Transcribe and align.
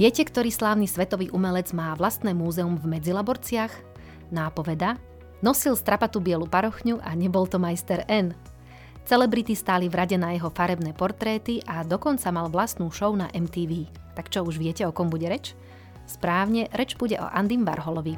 Viete, 0.00 0.24
ktorý 0.24 0.48
slávny 0.48 0.88
svetový 0.88 1.28
umelec 1.28 1.76
má 1.76 1.92
vlastné 1.92 2.32
múzeum 2.32 2.72
v 2.72 2.96
Medzilaborciach? 2.96 3.68
Nápoveda? 4.32 4.96
Nosil 5.44 5.76
strapatú 5.76 6.24
bielu 6.24 6.48
parochňu 6.48 7.04
a 7.04 7.12
nebol 7.12 7.44
to 7.44 7.60
majster 7.60 8.08
N. 8.08 8.32
Celebrity 9.04 9.52
stáli 9.52 9.92
v 9.92 10.00
rade 10.00 10.16
na 10.16 10.32
jeho 10.32 10.48
farebné 10.48 10.96
portréty 10.96 11.60
a 11.68 11.84
dokonca 11.84 12.32
mal 12.32 12.48
vlastnú 12.48 12.88
show 12.88 13.12
na 13.12 13.28
MTV. 13.36 13.92
Tak 14.16 14.32
čo 14.32 14.40
už 14.40 14.56
viete, 14.56 14.88
o 14.88 14.92
kom 14.96 15.12
bude 15.12 15.28
reč? 15.28 15.52
Správne, 16.08 16.72
reč 16.72 16.96
bude 16.96 17.20
o 17.20 17.28
Andym 17.28 17.68
Varholovi. 17.68 18.16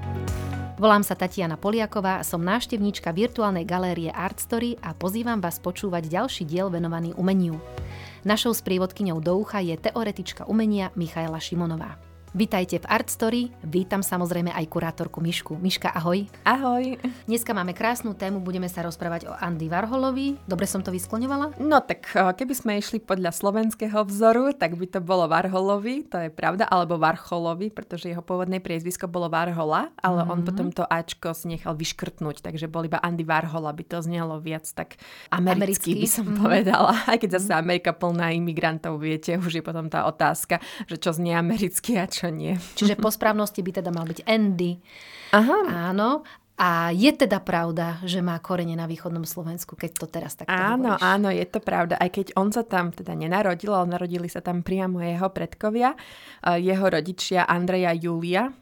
Volám 0.82 1.06
sa 1.06 1.14
Tatiana 1.14 1.54
Poliaková, 1.54 2.26
som 2.26 2.42
návštevníčka 2.42 3.14
virtuálnej 3.14 3.62
galérie 3.62 4.10
Art 4.10 4.42
Story 4.42 4.74
a 4.82 4.90
pozývam 4.98 5.38
vás 5.38 5.62
počúvať 5.62 6.10
ďalší 6.10 6.42
diel 6.42 6.74
venovaný 6.74 7.14
umeniu. 7.14 7.62
Našou 8.26 8.50
sprievodkyňou 8.50 9.22
do 9.22 9.38
ucha 9.38 9.62
je 9.62 9.78
teoretička 9.78 10.42
umenia 10.50 10.90
Michaela 10.98 11.38
Šimonová. 11.38 12.02
Vítajte 12.32 12.80
v 12.80 12.88
Art 12.88 13.12
Story, 13.12 13.52
vítam 13.60 14.00
samozrejme 14.00 14.56
aj 14.56 14.64
kurátorku 14.72 15.20
Mišku. 15.20 15.52
Miška, 15.60 15.92
ahoj. 15.92 16.24
Ahoj. 16.48 16.96
Dneska 17.28 17.52
máme 17.52 17.76
krásnu 17.76 18.16
tému, 18.16 18.40
budeme 18.40 18.72
sa 18.72 18.80
rozprávať 18.80 19.28
o 19.28 19.36
Andy 19.36 19.68
Varholovi. 19.68 20.40
Dobre 20.48 20.64
som 20.64 20.80
to 20.80 20.88
vyskloňovala? 20.88 21.60
No 21.60 21.84
tak 21.84 22.08
eh, 22.16 22.32
keby 22.32 22.56
sme 22.56 22.72
išli 22.80 23.04
podľa 23.04 23.36
slovenského 23.36 24.00
vzoru, 24.08 24.56
tak 24.56 24.80
by 24.80 24.88
to 24.88 25.04
bolo 25.04 25.28
Varholovi, 25.28 26.08
to 26.08 26.16
je 26.24 26.32
pravda, 26.32 26.64
alebo 26.72 26.96
Varcholovi, 26.96 27.68
pretože 27.68 28.08
jeho 28.08 28.24
pôvodné 28.24 28.64
priezvisko 28.64 29.12
bolo 29.12 29.28
Varhola, 29.28 29.92
ale 30.00 30.24
mm-hmm. 30.24 30.32
on 30.32 30.38
mhm. 30.40 30.46
potom 30.48 30.68
to 30.72 30.88
Ačko 30.88 31.36
si 31.36 31.52
nechal 31.52 31.76
vyškrtnúť, 31.76 32.40
takže 32.40 32.64
bol 32.64 32.88
iba 32.88 32.96
Andy 33.04 33.28
Varhol, 33.28 33.68
aby 33.68 33.84
to 33.84 34.00
znelo 34.00 34.40
viac 34.40 34.64
tak 34.72 34.96
americky, 35.28 35.52
americky 35.52 35.90
by 36.00 36.08
som 36.08 36.24
mm-hmm. 36.24 36.40
povedala. 36.40 36.96
Aj 37.12 37.20
keď 37.20 37.36
zase 37.36 37.52
Amerika 37.52 37.92
plná 37.92 38.32
imigrantov, 38.32 38.96
viete, 39.04 39.36
už 39.36 39.60
je 39.60 39.62
potom 39.62 39.92
tá 39.92 40.08
otázka, 40.08 40.64
že 40.88 40.96
čo 40.96 41.12
znie 41.12 41.36
americky 41.36 42.00
a 42.00 42.08
čo 42.08 42.21
čo 42.22 42.30
nie. 42.30 42.54
Čiže 42.78 42.94
po 42.94 43.10
správnosti 43.10 43.58
by 43.58 43.82
teda 43.82 43.90
mal 43.90 44.06
byť 44.06 44.22
Andy. 44.22 44.78
Aha. 45.34 45.90
Áno. 45.90 46.22
A 46.52 46.92
je 46.94 47.10
teda 47.10 47.42
pravda, 47.42 47.98
že 48.06 48.22
má 48.22 48.38
korene 48.38 48.76
na 48.78 48.86
východnom 48.86 49.26
Slovensku, 49.26 49.74
keď 49.74 49.90
to 49.98 50.06
teraz 50.06 50.38
takto 50.38 50.52
Áno, 50.52 50.94
hovoríš. 50.94 51.02
áno, 51.02 51.28
je 51.32 51.46
to 51.48 51.58
pravda. 51.58 51.98
Aj 51.98 52.06
keď 52.06 52.38
on 52.38 52.54
sa 52.54 52.62
tam 52.62 52.94
teda 52.94 53.18
nenarodil, 53.18 53.72
ale 53.74 53.90
narodili 53.90 54.30
sa 54.30 54.44
tam 54.44 54.62
priamo 54.62 55.02
jeho 55.02 55.26
predkovia. 55.32 55.96
Jeho 56.44 56.86
rodičia 56.86 57.50
Andreja 57.50 57.96
Julia 57.96 58.52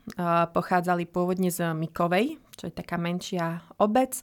pochádzali 0.48 1.12
pôvodne 1.12 1.52
z 1.52 1.76
Mikovej, 1.76 2.40
čo 2.56 2.70
je 2.70 2.72
taká 2.72 2.96
menšia 2.96 3.68
obec 3.76 4.16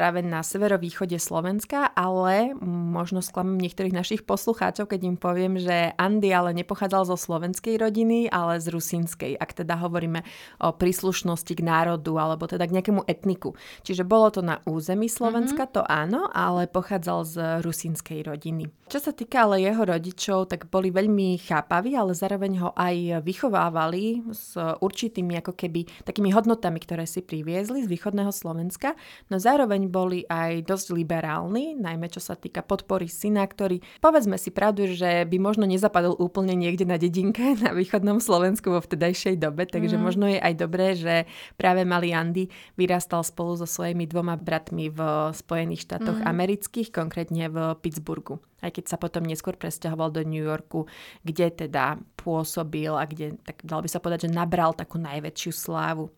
práve 0.00 0.24
na 0.24 0.40
severovýchode 0.40 1.20
Slovenska, 1.20 1.92
ale 1.92 2.56
možno 2.64 3.20
sklamím 3.20 3.60
niektorých 3.60 3.92
našich 3.92 4.22
poslucháčov, 4.24 4.88
keď 4.88 5.00
im 5.04 5.20
poviem, 5.20 5.60
že 5.60 5.92
Andy 6.00 6.32
ale 6.32 6.56
nepochádzal 6.56 7.12
zo 7.12 7.20
slovenskej 7.20 7.76
rodiny, 7.76 8.32
ale 8.32 8.56
z 8.64 8.72
rusínskej, 8.72 9.36
ak 9.36 9.60
teda 9.60 9.76
hovoríme 9.76 10.24
o 10.64 10.72
príslušnosti 10.72 11.52
k 11.52 11.60
národu 11.60 12.16
alebo 12.16 12.48
teda 12.48 12.64
k 12.64 12.80
nejakému 12.80 13.04
etniku. 13.04 13.52
Čiže 13.84 14.08
bolo 14.08 14.32
to 14.32 14.40
na 14.40 14.64
území 14.64 15.04
Slovenska, 15.04 15.68
mm-hmm. 15.68 15.76
to 15.76 15.82
áno, 15.84 16.32
ale 16.32 16.64
pochádzal 16.64 17.20
z 17.28 17.34
rusínskej 17.60 18.24
rodiny. 18.24 18.72
Čo 18.88 19.04
sa 19.04 19.12
týka 19.12 19.44
ale 19.44 19.60
jeho 19.60 19.84
rodičov, 19.84 20.48
tak 20.48 20.72
boli 20.72 20.88
veľmi 20.88 21.36
chápaví, 21.44 21.92
ale 21.92 22.16
zároveň 22.16 22.52
ho 22.64 22.70
aj 22.72 23.20
vychovávali 23.20 24.32
s 24.32 24.56
určitými 24.56 25.36
ako 25.44 25.52
keby 25.52 25.84
takými 26.08 26.32
hodnotami, 26.32 26.80
ktoré 26.80 27.04
si 27.04 27.20
priviezli 27.20 27.84
z 27.84 27.92
východného 27.92 28.32
Slovenska, 28.32 28.96
no 29.28 29.36
zároveň 29.36 29.89
boli 29.90 30.22
aj 30.30 30.62
dosť 30.64 30.94
liberálni, 30.94 31.74
najmä 31.74 32.06
čo 32.06 32.22
sa 32.22 32.38
týka 32.38 32.62
podpory 32.62 33.10
syna, 33.10 33.42
ktorý, 33.42 33.82
povedzme 33.98 34.38
si 34.38 34.54
pravdu, 34.54 34.86
že 34.86 35.26
by 35.26 35.36
možno 35.42 35.66
nezapadol 35.66 36.14
úplne 36.16 36.54
niekde 36.54 36.86
na 36.86 36.96
dedinke 36.96 37.54
na 37.64 37.74
východnom 37.74 38.22
Slovensku 38.22 38.70
vo 38.70 38.80
vtedajšej 38.80 39.42
dobe, 39.42 39.66
takže 39.66 39.98
mm. 39.98 40.02
možno 40.02 40.30
je 40.30 40.38
aj 40.38 40.54
dobré, 40.54 40.94
že 40.94 41.26
práve 41.58 41.82
malý 41.82 42.14
Andy 42.14 42.46
vyrastal 42.78 43.26
spolu 43.26 43.58
so 43.58 43.66
svojimi 43.66 44.06
dvoma 44.06 44.38
bratmi 44.38 44.88
v 44.88 45.00
Spojených 45.34 45.84
štátoch 45.90 46.22
mm. 46.22 46.26
amerických, 46.30 46.88
konkrétne 46.94 47.50
v 47.50 47.74
Pittsburghu 47.82 48.38
aj 48.60 48.70
keď 48.76 48.84
sa 48.86 48.96
potom 48.96 49.24
neskôr 49.24 49.56
presťahoval 49.56 50.12
do 50.12 50.22
New 50.24 50.44
Yorku, 50.44 50.86
kde 51.24 51.52
teda 51.66 52.00
pôsobil 52.20 52.92
a 52.92 53.08
kde, 53.08 53.40
tak 53.40 53.64
dal 53.64 53.80
by 53.80 53.88
sa 53.88 54.00
povedať, 54.00 54.28
že 54.28 54.36
nabral 54.36 54.76
takú 54.76 55.00
najväčšiu 55.00 55.52
slávu. 55.56 56.12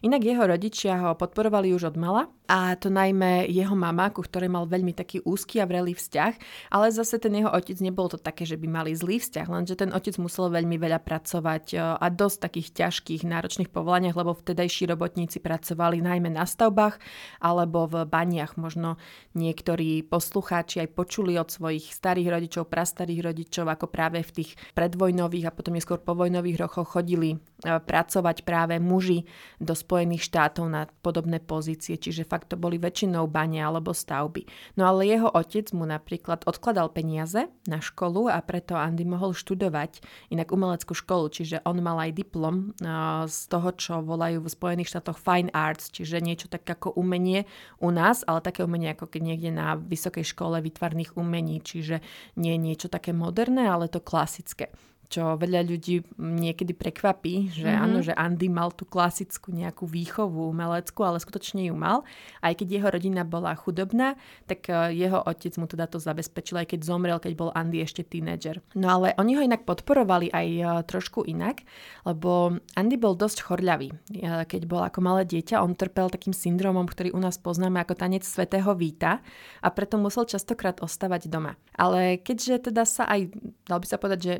Inak 0.00 0.24
jeho 0.24 0.44
rodičia 0.46 0.96
ho 1.02 1.18
podporovali 1.18 1.74
už 1.76 1.92
od 1.92 1.96
mala 2.00 2.22
a 2.48 2.72
to 2.80 2.88
najmä 2.88 3.44
jeho 3.52 3.76
mama, 3.76 4.08
ku 4.08 4.24
ktorej 4.24 4.48
mal 4.48 4.64
veľmi 4.64 4.96
taký 4.96 5.20
úzky 5.20 5.60
a 5.60 5.68
vrelý 5.68 5.92
vzťah, 5.92 6.32
ale 6.72 6.88
zase 6.88 7.20
ten 7.20 7.36
jeho 7.36 7.52
otec 7.52 7.76
nebol 7.84 8.08
to 8.08 8.16
také, 8.16 8.48
že 8.48 8.56
by 8.56 8.64
mali 8.64 8.96
zlý 8.96 9.20
vzťah, 9.20 9.46
lenže 9.52 9.76
ten 9.76 9.92
otec 9.92 10.16
musel 10.16 10.48
veľmi 10.48 10.80
veľa 10.80 11.04
pracovať 11.04 11.64
e, 11.74 11.76
a 11.76 12.06
dosť 12.08 12.38
takých 12.48 12.68
ťažkých, 12.72 13.28
náročných 13.28 13.68
povolaniach, 13.68 14.16
lebo 14.16 14.32
vtedajší 14.32 14.88
robotníci 14.88 15.44
pracovali 15.44 16.00
najmä 16.00 16.32
na 16.32 16.48
stavbách 16.48 16.96
alebo 17.44 17.84
v 17.84 18.08
baniach. 18.08 18.56
Možno 18.56 18.96
niektorí 19.36 20.00
poslucháči 20.08 20.88
aj 20.88 20.96
počuli 20.96 21.36
od 21.36 21.52
svojich 21.52 21.87
starých 21.92 22.28
rodičov, 22.34 22.70
prastarých 22.70 23.32
rodičov, 23.32 23.66
ako 23.66 23.86
práve 23.88 24.20
v 24.20 24.30
tých 24.42 24.50
predvojnových 24.76 25.48
a 25.48 25.54
potom 25.54 25.74
neskôr 25.74 25.98
povojnových 25.98 26.60
rokoch 26.60 26.98
chodili 26.98 27.34
e, 27.34 27.38
pracovať 27.64 28.44
práve 28.44 28.76
muži 28.78 29.24
do 29.58 29.72
Spojených 29.72 30.26
štátov 30.28 30.64
na 30.68 30.86
podobné 31.02 31.40
pozície, 31.40 31.96
čiže 31.96 32.28
fakt 32.28 32.52
to 32.52 32.56
boli 32.60 32.76
väčšinou 32.76 33.24
bane 33.26 33.58
alebo 33.58 33.96
stavby. 33.96 34.44
No 34.76 34.88
ale 34.88 35.08
jeho 35.08 35.32
otec 35.32 35.72
mu 35.72 35.88
napríklad 35.88 36.44
odkladal 36.44 36.92
peniaze 36.92 37.48
na 37.64 37.80
školu 37.82 38.28
a 38.28 38.38
preto 38.44 38.76
Andy 38.76 39.08
mohol 39.08 39.32
študovať 39.32 40.00
inak 40.30 40.52
umeleckú 40.52 40.92
školu, 40.92 41.32
čiže 41.32 41.64
on 41.64 41.80
mal 41.80 41.98
aj 41.98 42.12
diplom 42.12 42.76
e, 42.76 42.84
z 43.26 43.38
toho, 43.48 43.68
čo 43.74 44.04
volajú 44.04 44.44
v 44.44 44.52
Spojených 44.52 44.92
štátoch 44.92 45.16
Fine 45.16 45.50
Arts, 45.56 45.90
čiže 45.90 46.20
niečo 46.20 46.46
tak 46.52 46.68
ako 46.68 46.94
umenie 46.94 47.48
u 47.80 47.88
nás, 47.88 48.22
ale 48.28 48.44
také 48.44 48.62
umenie 48.62 48.92
ako 48.92 49.08
keď 49.08 49.22
niekde 49.22 49.50
na 49.54 49.74
vysokej 49.78 50.24
škole 50.24 50.60
výtvarných 50.60 51.16
umení, 51.16 51.62
či 51.62 51.77
čiže 51.78 52.02
nie 52.34 52.58
niečo 52.58 52.90
také 52.90 53.14
moderné, 53.14 53.70
ale 53.70 53.86
to 53.86 54.02
klasické 54.02 54.74
čo 55.08 55.40
veľa 55.40 55.64
ľudí 55.64 56.04
niekedy 56.20 56.76
prekvapí, 56.76 57.48
že 57.48 57.64
mm-hmm. 57.64 57.84
áno, 57.84 57.98
že 58.04 58.12
Andy 58.12 58.52
mal 58.52 58.68
tú 58.76 58.84
klasickú 58.84 59.56
nejakú 59.56 59.88
výchovu 59.88 60.52
umeleckú, 60.52 61.00
ale 61.00 61.16
skutočne 61.16 61.64
ju 61.64 61.74
mal. 61.74 62.04
Aj 62.44 62.52
keď 62.52 62.68
jeho 62.76 62.88
rodina 62.92 63.24
bola 63.24 63.56
chudobná, 63.56 64.20
tak 64.44 64.68
e, 64.68 64.92
jeho 64.92 65.24
otec 65.24 65.56
mu 65.56 65.64
teda 65.64 65.88
to 65.88 65.96
zabezpečil, 65.96 66.60
aj 66.60 66.76
keď 66.76 66.80
zomrel, 66.84 67.16
keď 67.16 67.32
bol 67.40 67.48
Andy 67.56 67.80
ešte 67.80 68.04
tínedžer. 68.04 68.60
No 68.76 69.00
ale 69.00 69.16
oni 69.16 69.40
ho 69.40 69.42
inak 69.42 69.64
podporovali 69.64 70.28
aj 70.28 70.46
e, 70.60 70.62
trošku 70.84 71.24
inak, 71.24 71.64
lebo 72.04 72.60
Andy 72.76 73.00
bol 73.00 73.16
dosť 73.16 73.48
chorľavý. 73.48 73.88
E, 74.12 74.44
keď 74.44 74.68
bol 74.68 74.84
ako 74.84 75.00
malé 75.00 75.24
dieťa, 75.24 75.64
on 75.64 75.72
trpel 75.72 76.12
takým 76.12 76.36
syndromom, 76.36 76.84
ktorý 76.84 77.16
u 77.16 77.20
nás 77.20 77.40
poznáme 77.40 77.80
ako 77.80 77.96
tanec 77.96 78.28
svetého 78.28 78.76
víta 78.76 79.24
a 79.64 79.68
preto 79.72 79.96
musel 79.96 80.28
častokrát 80.28 80.84
ostávať 80.84 81.32
doma. 81.32 81.56
Ale 81.80 82.20
keďže 82.20 82.68
teda 82.68 82.84
sa 82.84 83.08
aj, 83.08 83.32
dal 83.64 83.80
by 83.80 83.86
sa 83.88 83.96
povedať, 83.96 84.20
že 84.20 84.34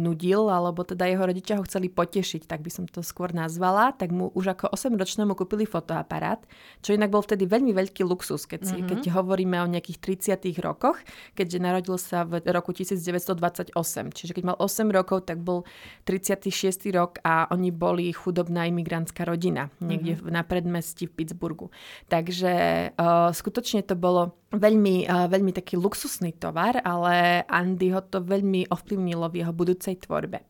nudil, 0.00 0.48
alebo 0.48 0.80
teda 0.80 1.04
jeho 1.04 1.20
rodičia 1.20 1.60
ho 1.60 1.64
chceli 1.68 1.92
potešiť, 1.92 2.48
tak 2.48 2.64
by 2.64 2.70
som 2.72 2.88
to 2.88 3.04
skôr 3.04 3.36
nazvala, 3.36 3.92
tak 3.92 4.08
mu 4.08 4.32
už 4.32 4.56
ako 4.56 4.72
8-ročnému 4.72 5.36
kúpili 5.36 5.68
fotoaparát, 5.68 6.40
čo 6.80 6.96
inak 6.96 7.12
bol 7.12 7.20
vtedy 7.20 7.44
veľmi 7.44 7.76
veľký 7.76 8.02
luxus, 8.08 8.48
keď, 8.48 8.60
si, 8.64 8.80
mm-hmm. 8.80 8.88
keď 8.88 9.00
hovoríme 9.12 9.60
o 9.60 9.68
nejakých 9.68 10.00
30 10.40 10.64
rokoch, 10.64 10.96
keďže 11.36 11.58
narodil 11.60 12.00
sa 12.00 12.24
v 12.24 12.40
roku 12.48 12.72
1928. 12.72 13.76
Čiže 14.16 14.32
keď 14.32 14.42
mal 14.48 14.56
8 14.56 14.88
rokov, 14.88 15.28
tak 15.28 15.44
bol 15.44 15.68
36. 16.08 16.88
rok 16.96 17.20
a 17.20 17.44
oni 17.52 17.68
boli 17.68 18.08
chudobná 18.16 18.64
imigrantská 18.72 19.28
rodina 19.28 19.68
niekde 19.84 20.16
mm-hmm. 20.16 20.32
na 20.32 20.40
predmestí 20.40 21.04
v 21.04 21.12
Pittsburghu. 21.20 21.68
Takže 22.08 22.52
uh, 22.96 23.28
skutočne 23.36 23.84
to 23.84 23.94
bolo 23.94 24.39
veľmi, 24.50 25.06
uh, 25.06 25.26
veľmi 25.30 25.52
taký 25.54 25.78
luxusný 25.78 26.34
tovar, 26.36 26.82
ale 26.82 27.46
Andy 27.46 27.94
ho 27.94 28.02
to 28.02 28.22
veľmi 28.22 28.70
ovplyvnilo 28.70 29.26
v 29.30 29.38
jeho 29.42 29.52
budúcej 29.54 29.98
tvorbe. 30.02 30.42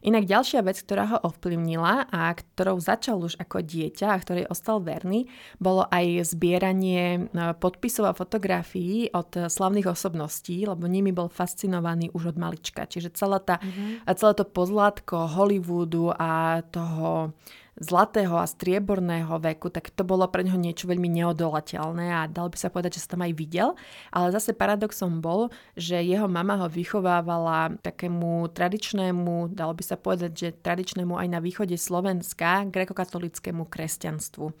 Inak 0.00 0.24
ďalšia 0.24 0.64
vec, 0.64 0.80
ktorá 0.80 1.04
ho 1.12 1.18
ovplyvnila 1.28 2.08
a 2.08 2.32
ktorou 2.32 2.80
začal 2.80 3.20
už 3.20 3.36
ako 3.36 3.60
dieťa 3.60 4.08
a 4.08 4.20
ktorej 4.20 4.48
ostal 4.48 4.80
verný, 4.80 5.28
bolo 5.60 5.84
aj 5.92 6.24
zbieranie 6.24 7.28
e, 7.28 7.52
podpisov 7.60 8.08
a 8.08 8.16
fotografií 8.16 9.12
od 9.12 9.52
slavných 9.52 9.92
osobností, 9.92 10.64
lebo 10.64 10.88
nimi 10.88 11.12
bol 11.12 11.28
fascinovaný 11.28 12.08
už 12.16 12.32
od 12.32 12.36
malička. 12.40 12.88
Čiže 12.88 13.12
celá 13.12 13.44
tá, 13.44 13.60
mm-hmm. 13.60 14.08
celé 14.16 14.32
to 14.40 14.48
pozlátko 14.48 15.36
Hollywoodu 15.36 16.16
a 16.16 16.64
toho 16.64 17.36
zlatého 17.80 18.36
a 18.36 18.44
strieborného 18.44 19.40
veku, 19.40 19.72
tak 19.72 19.88
to 19.88 20.04
bolo 20.04 20.28
pre 20.28 20.44
neho 20.44 20.60
niečo 20.60 20.84
veľmi 20.84 21.08
neodolateľné 21.08 22.12
a 22.12 22.28
dal 22.28 22.52
by 22.52 22.56
sa 22.60 22.68
povedať, 22.68 23.00
že 23.00 23.02
sa 23.08 23.16
tam 23.16 23.24
aj 23.24 23.32
videl. 23.32 23.72
Ale 24.12 24.28
zase 24.30 24.52
paradoxom 24.52 25.24
bol, 25.24 25.48
že 25.74 25.96
jeho 26.04 26.28
mama 26.28 26.60
ho 26.60 26.68
vychovávala 26.68 27.80
takému 27.80 28.52
tradičnému, 28.52 29.56
dal 29.56 29.72
by 29.72 29.82
sa 29.82 29.96
povedať, 29.96 30.32
že 30.36 30.48
tradičnému 30.60 31.16
aj 31.16 31.28
na 31.32 31.40
východe 31.40 31.74
Slovenska, 31.80 32.68
grekokatolickému 32.68 33.64
kresťanstvu. 33.64 34.52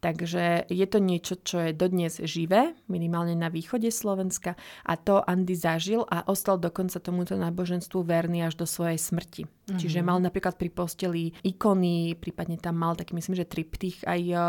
Takže 0.00 0.64
je 0.72 0.86
to 0.88 0.96
niečo, 0.96 1.36
čo 1.44 1.60
je 1.60 1.76
dodnes 1.76 2.08
živé, 2.24 2.72
minimálne 2.88 3.36
na 3.36 3.52
východe 3.52 3.92
Slovenska 3.92 4.56
a 4.80 4.96
to 4.96 5.20
Andy 5.20 5.52
zažil 5.52 6.08
a 6.08 6.24
ostal 6.24 6.56
dokonca 6.56 6.96
tomuto 7.04 7.36
náboženstvu 7.36 8.00
verný 8.00 8.48
až 8.48 8.56
do 8.56 8.64
svojej 8.64 8.96
smrti. 8.96 9.44
Mm-hmm. 9.44 9.76
Čiže 9.76 10.00
mal 10.00 10.16
napríklad 10.24 10.56
pri 10.56 10.72
posteli 10.72 11.36
ikony, 11.44 12.16
prípadne 12.16 12.56
tam 12.56 12.80
mal 12.80 12.96
taký, 12.96 13.12
myslím, 13.12 13.36
že 13.36 13.44
triptych 13.44 14.00
aj 14.08 14.20
uh, 14.32 14.42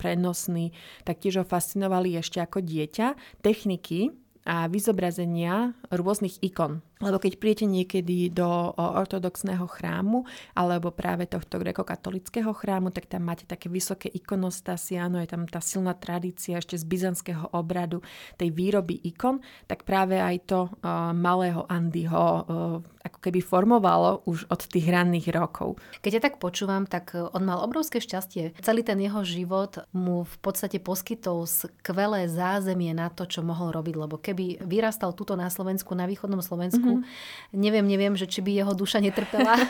prenosný, 0.00 0.72
tak 1.04 1.20
tiež 1.20 1.40
ho 1.40 1.44
fascinovali 1.44 2.16
ešte 2.16 2.40
ako 2.40 2.64
dieťa. 2.64 3.40
Techniky, 3.44 4.16
a 4.46 4.70
vyzobrazenia 4.70 5.74
rôznych 5.90 6.38
ikon. 6.40 6.80
Lebo 6.96 7.20
keď 7.20 7.36
príjete 7.36 7.66
niekedy 7.68 8.32
do 8.32 8.72
ortodoxného 8.72 9.68
chrámu 9.68 10.24
alebo 10.56 10.88
práve 10.88 11.28
tohto 11.28 11.60
grekokatolického 11.60 12.56
chrámu, 12.56 12.88
tak 12.88 13.04
tam 13.04 13.28
máte 13.28 13.44
také 13.44 13.68
vysoké 13.68 14.08
ikonostasy, 14.08 14.96
áno, 14.96 15.20
je 15.20 15.28
tam 15.28 15.44
tá 15.44 15.60
silná 15.60 15.92
tradícia 15.92 16.56
ešte 16.56 16.80
z 16.80 16.88
byzantského 16.88 17.52
obradu 17.52 18.00
tej 18.40 18.48
výroby 18.48 18.96
ikon, 19.12 19.44
tak 19.68 19.84
práve 19.84 20.16
aj 20.16 20.36
to 20.48 20.60
uh, 20.72 21.12
malého 21.12 21.68
Andyho 21.68 22.24
uh, 22.24 22.96
ako 23.06 23.18
keby 23.22 23.38
formovalo 23.38 24.26
už 24.26 24.50
od 24.50 24.66
tých 24.66 24.90
ranných 24.90 25.30
rokov. 25.30 25.78
Keď 26.02 26.12
ja 26.18 26.22
tak 26.22 26.42
počúvam, 26.42 26.90
tak 26.90 27.14
on 27.14 27.42
mal 27.46 27.62
obrovské 27.62 28.02
šťastie. 28.02 28.58
Celý 28.58 28.82
ten 28.82 28.98
jeho 28.98 29.22
život 29.22 29.86
mu 29.94 30.26
v 30.26 30.36
podstate 30.42 30.82
poskytol 30.82 31.46
skvelé 31.46 32.26
zázemie 32.26 32.90
na 32.90 33.06
to, 33.12 33.28
čo 33.30 33.46
mohol 33.46 33.70
robiť, 33.70 33.94
lebo 33.94 34.18
keby 34.18 34.35
vyrastal 34.60 35.16
tuto 35.16 35.34
na 35.34 35.48
Slovensku, 35.48 35.96
na 35.96 36.04
východnom 36.04 36.44
Slovensku, 36.44 37.00
mm-hmm. 37.00 37.56
neviem, 37.56 37.86
neviem, 37.88 38.14
že 38.14 38.28
či 38.28 38.44
by 38.44 38.52
jeho 38.52 38.72
duša 38.76 39.00
netrpela. 39.00 39.56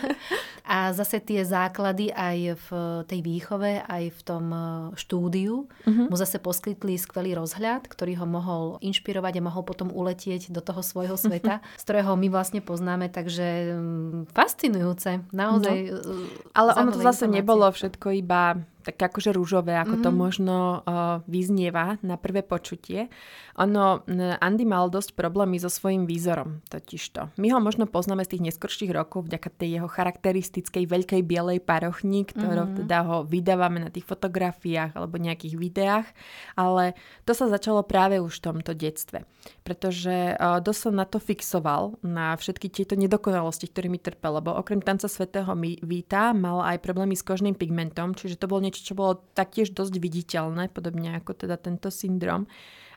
a 0.66 0.90
zase 0.90 1.22
tie 1.22 1.46
základy 1.46 2.10
aj 2.10 2.58
v 2.58 2.68
tej 3.06 3.20
výchove, 3.22 3.86
aj 3.86 4.04
v 4.10 4.20
tom 4.26 4.44
e, 4.50 4.58
štúdiu 4.98 5.70
mm-hmm. 5.86 6.10
mu 6.10 6.16
zase 6.18 6.42
poskytli 6.42 6.98
skvelý 6.98 7.38
rozhľad, 7.38 7.86
ktorý 7.86 8.18
ho 8.18 8.26
mohol 8.26 8.64
inšpirovať 8.82 9.38
a 9.38 9.46
mohol 9.46 9.62
potom 9.62 9.94
uletieť 9.94 10.50
do 10.50 10.58
toho 10.58 10.82
svojho 10.82 11.14
sveta, 11.14 11.62
mm-hmm. 11.62 11.78
z 11.80 11.82
ktorého 11.86 12.18
my 12.18 12.28
vlastne 12.34 12.58
poznáme, 12.58 13.06
takže 13.14 13.78
mm, 13.78 14.34
fascinujúce. 14.34 15.22
Naozaj. 15.30 15.76
No. 15.86 16.02
E, 16.02 16.50
Ale 16.50 16.74
ono 16.74 16.90
to 16.90 16.98
zase 16.98 17.30
informácie. 17.30 17.36
nebolo 17.38 17.66
všetko 17.70 18.06
iba 18.18 18.58
tak 18.87 19.03
akože 19.03 19.35
rúžové, 19.35 19.75
ako 19.75 19.99
mm-hmm. 19.99 20.06
to 20.06 20.11
mhm. 20.15 20.19
možno 20.19 20.56
uh, 20.87 21.19
vyznieva 21.27 21.99
na 22.06 22.15
prvé 22.15 22.47
počutie. 22.47 23.11
Ono, 23.59 24.05
Andy 24.38 24.69
mal 24.69 24.93
dosť 24.93 25.17
problémy 25.17 25.56
so 25.56 25.73
svojím 25.73 26.05
výzorom, 26.05 26.61
totižto. 26.69 27.35
My 27.41 27.50
ho 27.50 27.59
možno 27.59 27.88
poznáme 27.88 28.23
z 28.23 28.37
tých 28.37 28.53
neskorších 28.53 28.93
rokov 28.93 29.27
vďaka 29.27 29.49
tej 29.49 29.81
jeho 29.81 29.88
charakteristickej 29.88 30.85
veľkej 30.85 31.21
bielej 31.25 31.65
parochni, 31.65 32.29
ktorou 32.29 32.69
mm-hmm. 32.69 32.81
teda 32.85 32.99
ho 33.09 33.17
vydávame 33.25 33.81
na 33.81 33.91
tých 33.91 34.05
fotografiách 34.05 34.93
alebo 34.94 35.17
nejakých 35.17 35.56
videách, 35.56 36.06
ale 36.55 36.94
to 37.25 37.33
sa 37.33 37.49
začalo 37.49 37.81
práve 37.81 38.21
už 38.21 38.38
v 38.38 38.44
tomto 38.53 38.77
detstve, 38.77 39.25
pretože 39.65 40.37
uh, 40.37 40.61
dosť 40.61 40.81
som 40.87 40.94
na 40.94 41.09
to 41.09 41.17
fixoval, 41.17 41.97
na 42.05 42.37
všetky 42.37 42.69
tieto 42.69 42.93
nedokonalosti, 42.93 43.73
ktorými 43.73 43.97
trpel, 43.97 44.37
lebo 44.37 44.53
okrem 44.53 44.85
tanca 44.85 45.09
svetého 45.09 45.49
víta 45.81 46.37
mal 46.37 46.61
aj 46.61 46.85
problémy 46.85 47.17
s 47.17 47.25
kožným 47.25 47.56
pigmentom, 47.56 48.12
čiže 48.12 48.37
to 48.37 48.47
bol 48.47 48.61
niečo 48.61 48.75
niečo, 48.76 48.93
čo 48.93 48.99
bolo 48.99 49.25
taktiež 49.32 49.73
dosť 49.73 49.96
viditeľné, 49.96 50.69
podobne 50.69 51.17
ako 51.17 51.32
teda 51.32 51.56
tento 51.56 51.88
syndrom 51.88 52.44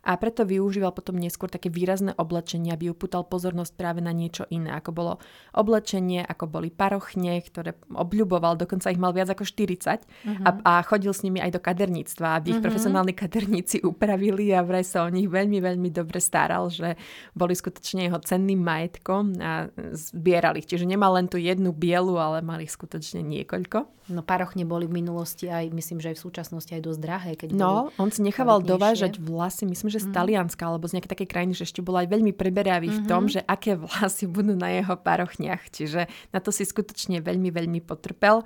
a 0.04 0.16
preto 0.16 0.48
využíval 0.48 0.96
potom 0.96 1.20
neskôr 1.20 1.52
také 1.52 1.68
výrazné 1.68 2.16
oblečenie, 2.16 2.72
aby 2.72 2.92
upútal 2.92 3.28
pozornosť 3.28 3.74
práve 3.76 4.00
na 4.00 4.16
niečo 4.16 4.48
iné, 4.48 4.72
ako 4.76 4.90
bolo 4.96 5.14
oblečenie, 5.56 6.24
ako 6.24 6.46
boli 6.48 6.70
parochne, 6.72 7.40
ktoré 7.44 7.76
obľuboval, 7.92 8.56
dokonca 8.56 8.92
ich 8.92 9.02
mal 9.02 9.12
viac 9.12 9.32
ako 9.34 9.44
40 9.44 10.00
uh-huh. 10.00 10.46
a, 10.46 10.50
a 10.64 10.74
chodil 10.88 11.12
s 11.12 11.24
nimi 11.26 11.44
aj 11.44 11.56
do 11.56 11.62
kaderníctva, 11.62 12.40
aby 12.40 12.48
ich 12.52 12.60
uh-huh. 12.60 12.66
profesionálni 12.68 13.14
kaderníci 13.16 13.84
upravili 13.84 14.56
a 14.56 14.64
vraj 14.64 14.88
sa 14.88 15.04
o 15.04 15.10
nich 15.12 15.28
veľmi, 15.28 15.60
veľmi 15.60 15.90
dobre 15.92 16.24
staral, 16.24 16.72
že 16.72 16.96
boli 17.36 17.54
skutočne 17.56 18.08
jeho 18.08 18.20
cenným 18.24 18.62
majetkom 18.64 19.36
a 19.40 19.68
zbierali 19.94 20.64
ich. 20.64 20.70
Čiže 20.70 20.88
nemal 20.88 21.16
len 21.16 21.28
tú 21.28 21.40
jednu 21.40 21.72
bielu, 21.72 22.16
ale 22.20 22.44
mali 22.44 22.68
ich 22.68 22.74
skutočne 22.74 23.24
niekoľko. 23.24 24.00
No 24.10 24.26
parochne 24.26 24.66
boli 24.66 24.90
v 24.90 25.06
minulosti 25.06 25.46
aj, 25.48 25.70
myslím, 25.70 26.02
že 26.02 26.12
aj 26.14 26.18
v 26.18 26.24
súčasnosti 26.26 26.72
aj 26.74 26.82
dosť 26.82 27.00
drahé. 27.00 27.32
Keď 27.38 27.50
no, 27.54 27.94
on 28.02 28.10
si 28.10 28.26
nechával 28.26 28.58
dovážať 28.66 29.22
vlasy, 29.22 29.70
myslím, 29.70 29.89
že 29.90 30.06
z 30.06 30.08
mm. 30.10 30.16
Talianska 30.16 30.64
alebo 30.66 30.86
z 30.86 30.98
nejakej 30.98 31.12
takej 31.18 31.30
krajiny, 31.30 31.54
že 31.58 31.66
ešte 31.66 31.82
bol 31.82 31.98
aj 31.98 32.08
veľmi 32.08 32.32
preberavý 32.34 32.90
mm-hmm. 32.90 33.06
v 33.06 33.10
tom, 33.10 33.24
mhm. 33.28 33.32
že 33.34 33.42
aké 33.44 33.76
vlasy 33.76 34.26
budú 34.30 34.54
na 34.56 34.70
jeho 34.72 34.96
parochniach. 34.96 35.68
Čiže 35.70 36.08
na 36.32 36.40
to 36.40 36.54
si 36.54 36.64
skutočne 36.64 37.20
veľmi, 37.20 37.50
veľmi 37.50 37.80
potrpel. 37.84 38.46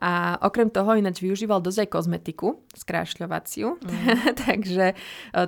A 0.00 0.40
okrem 0.40 0.72
toho 0.72 0.96
ináč 0.96 1.20
využíval 1.20 1.60
dosť 1.60 1.84
aj 1.84 1.88
kozmetiku, 1.92 2.48
skrášľovaciu. 2.72 3.76
Mm. 3.76 4.32
Takže 4.48 4.86
e, 4.92 4.94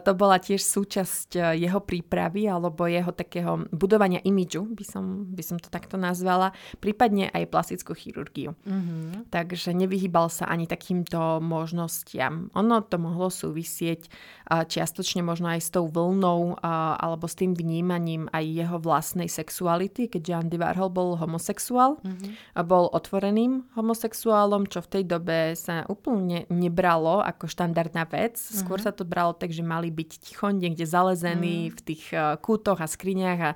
to 0.04 0.12
bola 0.12 0.36
tiež 0.36 0.60
súčasť 0.60 1.40
e, 1.40 1.40
jeho 1.64 1.80
prípravy 1.80 2.44
alebo 2.44 2.84
jeho 2.84 3.16
takého 3.16 3.64
budovania 3.72 4.20
imidžu, 4.20 4.68
by 4.68 4.84
som, 4.84 5.04
by 5.32 5.40
som 5.40 5.56
to 5.56 5.72
takto 5.72 5.96
nazvala. 5.96 6.52
Prípadne 6.84 7.32
aj 7.32 7.48
plastickú 7.48 7.96
chirurgiu. 7.96 8.52
Mm-hmm. 8.68 9.32
Takže 9.32 9.72
nevyhýbal 9.72 10.28
sa 10.28 10.52
ani 10.52 10.68
takýmto 10.68 11.40
možnostiam. 11.40 12.52
Ono 12.52 12.84
to 12.84 13.00
mohlo 13.00 13.32
súvisieť 13.32 14.12
čiastočne 14.52 15.24
možno 15.24 15.48
aj 15.48 15.60
s 15.64 15.72
tou 15.72 15.88
vlnou 15.88 16.60
alebo 17.00 17.24
s 17.24 17.38
tým 17.38 17.56
vnímaním 17.56 18.28
aj 18.36 18.44
jeho 18.44 18.76
vlastnej 18.76 19.30
sexuality, 19.30 20.12
keďže 20.12 20.36
Andy 20.36 20.58
Warhol 20.60 20.92
bol 20.92 21.16
homosexuál. 21.16 21.96
Mm-hmm. 22.04 22.60
Bol 22.68 22.92
otvoreným 22.92 23.64
homosexuálom 23.72 24.41
homosexuálom, 24.42 24.66
čo 24.66 24.80
v 24.82 24.90
tej 24.90 25.04
dobe 25.06 25.38
sa 25.54 25.86
úplne 25.86 26.44
nebralo 26.50 27.22
ako 27.22 27.46
štandardná 27.46 28.04
vec. 28.10 28.38
Skôr 28.38 28.82
uh-huh. 28.82 28.90
sa 28.90 28.96
to 28.96 29.06
bralo 29.06 29.32
tak, 29.34 29.54
že 29.54 29.62
mali 29.62 29.90
byť 29.94 30.10
ticho 30.18 30.50
niekde 30.50 30.82
zalezení 30.82 31.70
uh-huh. 31.70 31.76
v 31.78 31.80
tých 31.82 32.02
uh, 32.12 32.34
kútoch 32.42 32.82
a 32.82 32.90
skriniach 32.90 33.40
a 33.40 33.50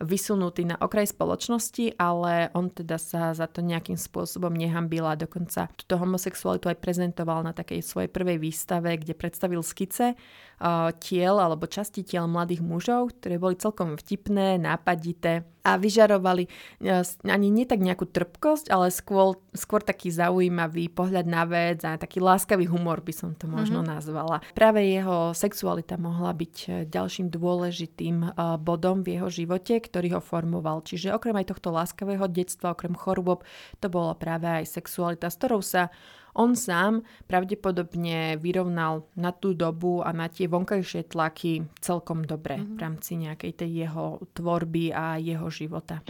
vysunutý 0.00 0.68
na 0.68 0.76
okraj 0.76 1.08
spoločnosti, 1.12 1.96
ale 1.96 2.52
on 2.52 2.68
teda 2.68 3.00
sa 3.00 3.32
za 3.32 3.48
to 3.48 3.64
nejakým 3.64 3.96
spôsobom 3.96 4.52
nehambil 4.52 5.08
a 5.08 5.16
dokonca 5.16 5.72
túto 5.72 5.96
homosexualitu 5.96 6.68
aj 6.68 6.80
prezentoval 6.82 7.40
na 7.40 7.56
takej 7.56 7.80
svojej 7.80 8.10
prvej 8.12 8.36
výstave, 8.36 8.92
kde 9.00 9.16
predstavil 9.16 9.64
skice 9.64 10.12
uh, 10.12 10.92
tiel 11.00 11.36
alebo 11.40 11.68
časti 11.68 12.04
tiel 12.04 12.28
mladých 12.28 12.60
mužov, 12.64 13.16
ktoré 13.20 13.40
boli 13.40 13.56
celkom 13.56 13.96
vtipné, 13.96 14.60
nápadité 14.60 15.48
a 15.66 15.80
vyžarovali 15.80 16.46
uh, 16.46 17.02
ani 17.26 17.48
nie 17.48 17.64
tak 17.64 17.80
nejakú 17.80 18.06
trpkosť, 18.06 18.68
ale 18.70 18.92
skôr, 18.92 19.40
skôr 19.56 19.80
taký 19.80 20.12
zaujímavý 20.12 20.92
pohľad 20.92 21.26
na 21.26 21.42
vec 21.48 21.82
a 21.82 21.98
taký 21.98 22.20
láskavý 22.20 22.68
humor 22.68 23.00
by 23.00 23.12
som 23.12 23.32
to 23.34 23.48
možno 23.48 23.80
mm-hmm. 23.82 23.94
nazvala. 23.96 24.36
Práve 24.52 24.84
jeho 24.84 25.32
sexualita 25.32 25.96
mohla 25.96 26.36
byť 26.36 26.54
uh, 26.68 26.72
ďalším 26.86 27.32
dôležitým 27.32 28.16
uh, 28.22 28.60
bodom 28.60 29.00
v 29.02 29.18
jeho 29.18 29.28
živote, 29.32 29.78
ktorý 29.86 30.18
ho 30.18 30.22
formoval. 30.22 30.82
Čiže 30.82 31.14
okrem 31.14 31.38
aj 31.38 31.54
tohto 31.54 31.70
láskavého 31.70 32.26
detstva, 32.26 32.74
okrem 32.74 32.98
chorôb, 32.98 33.46
to 33.78 33.86
bola 33.86 34.18
práve 34.18 34.44
aj 34.44 34.66
sexualita, 34.66 35.30
s 35.30 35.38
ktorou 35.38 35.62
sa 35.62 35.88
on 36.36 36.52
sám 36.52 37.00
pravdepodobne 37.24 38.36
vyrovnal 38.36 39.08
na 39.16 39.32
tú 39.32 39.56
dobu 39.56 40.04
a 40.04 40.12
na 40.12 40.28
tie 40.28 40.44
vonkajšie 40.44 41.08
tlaky 41.08 41.64
celkom 41.80 42.28
dobre 42.28 42.60
mm-hmm. 42.60 42.76
v 42.76 42.78
rámci 42.78 43.12
nejakej 43.16 43.52
tej 43.64 43.70
jeho 43.88 44.20
tvorby 44.36 44.92
a 44.92 45.16
jeho 45.16 45.48
života. 45.48 46.04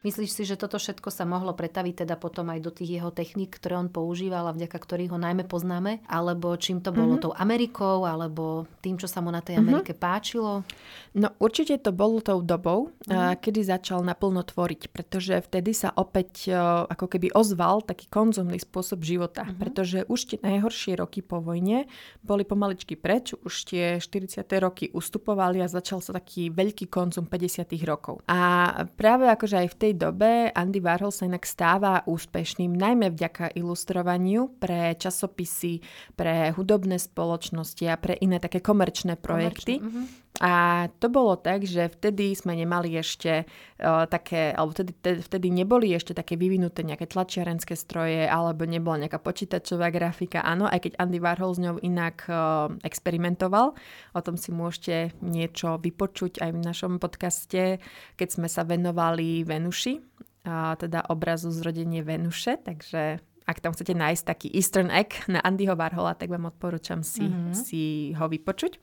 Myslíš 0.00 0.32
si, 0.32 0.42
že 0.48 0.56
toto 0.56 0.80
všetko 0.80 1.12
sa 1.12 1.28
mohlo 1.28 1.52
pretaviť 1.52 2.08
teda 2.08 2.16
potom 2.16 2.48
aj 2.48 2.60
do 2.64 2.72
tých 2.72 2.96
jeho 2.96 3.12
techník, 3.12 3.52
ktoré 3.52 3.76
on 3.76 3.92
používal 3.92 4.48
a 4.48 4.56
vďaka 4.56 4.80
ktorých 4.80 5.12
ho 5.12 5.20
najmä 5.20 5.44
poznáme? 5.44 6.00
Alebo 6.08 6.56
čím 6.56 6.80
to 6.80 6.88
bolo 6.88 7.20
mm-hmm. 7.20 7.24
tou 7.28 7.32
Amerikou, 7.36 8.08
alebo 8.08 8.64
tým, 8.80 8.96
čo 8.96 9.04
sa 9.04 9.20
mu 9.20 9.28
na 9.28 9.44
tej 9.44 9.60
mhm. 9.60 9.62
Amerike 9.62 9.92
mm-hmm. 9.92 10.08
páčilo? 10.08 10.64
No 11.12 11.36
určite 11.36 11.76
to 11.84 11.92
bolo 11.92 12.24
tou 12.24 12.40
dobou, 12.40 12.96
mm-hmm. 13.04 13.44
kedy 13.44 13.60
začal 13.60 14.00
naplno 14.00 14.40
tvoriť, 14.40 14.88
pretože 14.88 15.36
vtedy 15.44 15.76
sa 15.76 15.92
opäť 15.92 16.48
ako 16.88 17.04
keby 17.04 17.36
ozval 17.36 17.84
taký 17.84 18.08
konzumný 18.08 18.56
spôsob 18.56 19.04
života, 19.04 19.44
mm-hmm. 19.44 19.60
pretože 19.60 19.98
už 20.08 20.20
tie 20.32 20.38
najhoršie 20.40 20.96
roky 20.96 21.20
po 21.20 21.44
vojne 21.44 21.84
boli 22.24 22.48
pomaličky 22.48 22.96
preč, 22.96 23.36
už 23.36 23.54
tie 23.68 23.84
40. 24.00 24.48
roky 24.64 24.88
ustupovali 24.96 25.60
a 25.60 25.68
začal 25.68 26.00
sa 26.00 26.16
taký 26.16 26.48
veľký 26.48 26.88
konzum 26.88 27.28
50. 27.28 27.68
rokov. 27.84 28.24
A 28.24 28.72
práve 28.96 29.28
akože 29.28 29.60
aj 29.60 29.68
v 29.68 29.76
tej 29.76 29.89
tej 29.90 29.98
dobe 29.98 30.54
Andy 30.54 30.78
Warhol 30.78 31.10
sa 31.10 31.26
inak 31.26 31.42
stáva 31.42 32.06
úspešným 32.06 32.70
najmä 32.70 33.10
vďaka 33.10 33.58
ilustrovaniu 33.58 34.54
pre 34.62 34.94
časopisy, 34.94 35.82
pre 36.14 36.54
hudobné 36.54 36.94
spoločnosti 37.02 37.90
a 37.90 37.98
pre 37.98 38.14
iné 38.22 38.38
také 38.38 38.62
komerčné 38.62 39.18
projekty. 39.18 39.82
Komerčné, 39.82 40.06
uh-huh. 40.06 40.29
A 40.40 40.88
to 40.96 41.12
bolo 41.12 41.36
tak, 41.36 41.68
že 41.68 41.92
vtedy 41.92 42.32
sme 42.32 42.56
nemali 42.56 42.96
ešte 42.96 43.44
uh, 43.44 44.08
také, 44.08 44.56
alebo 44.56 44.72
vtedy, 44.72 44.96
vtedy 45.20 45.52
neboli 45.52 45.92
ešte 45.92 46.16
také 46.16 46.40
vyvinuté 46.40 46.80
nejaké 46.80 47.04
tlačiarenské 47.04 47.76
stroje, 47.76 48.24
alebo 48.24 48.64
nebola 48.64 49.04
nejaká 49.04 49.20
počítačová 49.20 49.92
grafika. 49.92 50.40
Áno, 50.40 50.64
aj 50.64 50.88
keď 50.88 50.92
Andy 50.96 51.20
Warhol 51.20 51.52
s 51.52 51.60
ňou 51.60 51.76
inak 51.84 52.24
uh, 52.32 52.72
experimentoval. 52.80 53.76
O 54.16 54.20
tom 54.24 54.40
si 54.40 54.48
môžete 54.48 55.12
niečo 55.20 55.76
vypočuť 55.76 56.40
aj 56.40 56.50
v 56.56 56.60
našom 56.64 56.92
podcaste, 56.96 57.76
keď 58.16 58.28
sme 58.32 58.48
sa 58.48 58.64
venovali 58.64 59.44
Venuši, 59.44 60.00
a 60.48 60.72
teda 60.80 61.04
obrazu 61.12 61.52
Zrodenie 61.52 62.00
Venuše, 62.00 62.64
takže 62.64 63.20
ak 63.44 63.58
tam 63.58 63.74
chcete 63.74 63.98
nájsť 63.98 64.24
taký 64.24 64.48
Eastern 64.54 64.88
egg 64.94 65.26
na 65.26 65.42
Andyho 65.42 65.74
Warhola, 65.74 66.14
tak 66.14 66.30
vám 66.30 66.48
odporúčam 66.48 67.02
si, 67.02 67.26
mm-hmm. 67.26 67.52
si 67.52 68.14
ho 68.14 68.30
vypočuť. 68.30 68.78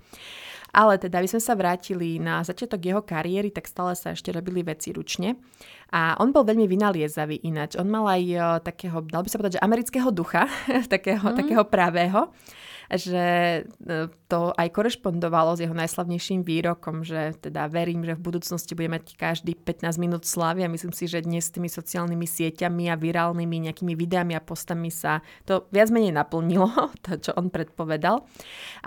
Ale 0.73 0.99
teda, 0.99 1.19
aby 1.19 1.29
sme 1.31 1.41
sa 1.41 1.53
vrátili 1.55 2.19
na 2.19 2.43
začiatok 2.43 2.79
jeho 2.83 3.01
kariéry, 3.03 3.49
tak 3.51 3.67
stále 3.67 3.95
sa 3.95 4.11
ešte 4.13 4.31
robili 4.35 4.61
veci 4.63 4.91
ručne. 4.91 5.39
A 5.95 6.19
on 6.19 6.35
bol 6.35 6.43
veľmi 6.43 6.67
vynaliezavý 6.67 7.47
ináč. 7.47 7.79
On 7.79 7.87
mal 7.87 8.03
aj 8.07 8.23
uh, 8.35 8.41
takého, 8.59 8.99
dal 9.07 9.23
by 9.23 9.29
sa 9.31 9.39
povedať, 9.39 9.55
že 9.57 9.65
amerického 9.65 10.09
ducha, 10.11 10.45
takého, 10.93 11.31
mm. 11.31 11.35
takého 11.35 11.63
pravého 11.63 12.31
že 12.95 13.23
e, 13.67 14.07
to 14.31 14.55
aj 14.55 14.67
korešpondovalo 14.71 15.59
s 15.59 15.63
jeho 15.67 15.75
najslavnejším 15.75 16.47
výrokom, 16.47 17.03
že 17.03 17.35
teda 17.35 17.67
verím, 17.67 18.07
že 18.07 18.15
v 18.15 18.23
budúcnosti 18.23 18.71
bude 18.79 18.87
mať 18.87 19.19
každý 19.19 19.59
15 19.59 19.99
minút 19.99 20.23
slavy 20.23 20.63
a 20.63 20.71
myslím 20.71 20.95
si, 20.95 21.11
že 21.11 21.19
dnes 21.19 21.51
s 21.51 21.51
tými 21.51 21.67
sociálnymi 21.67 22.23
sieťami 22.23 22.87
a 22.87 22.95
virálnymi 22.95 23.67
nejakými 23.67 23.91
videami 23.91 24.39
a 24.39 24.43
postami 24.43 24.87
sa 24.87 25.19
to 25.43 25.67
viac 25.75 25.91
menej 25.91 26.15
naplnilo, 26.15 26.71
to 27.03 27.19
čo 27.19 27.35
on 27.35 27.51
predpovedal. 27.51 28.23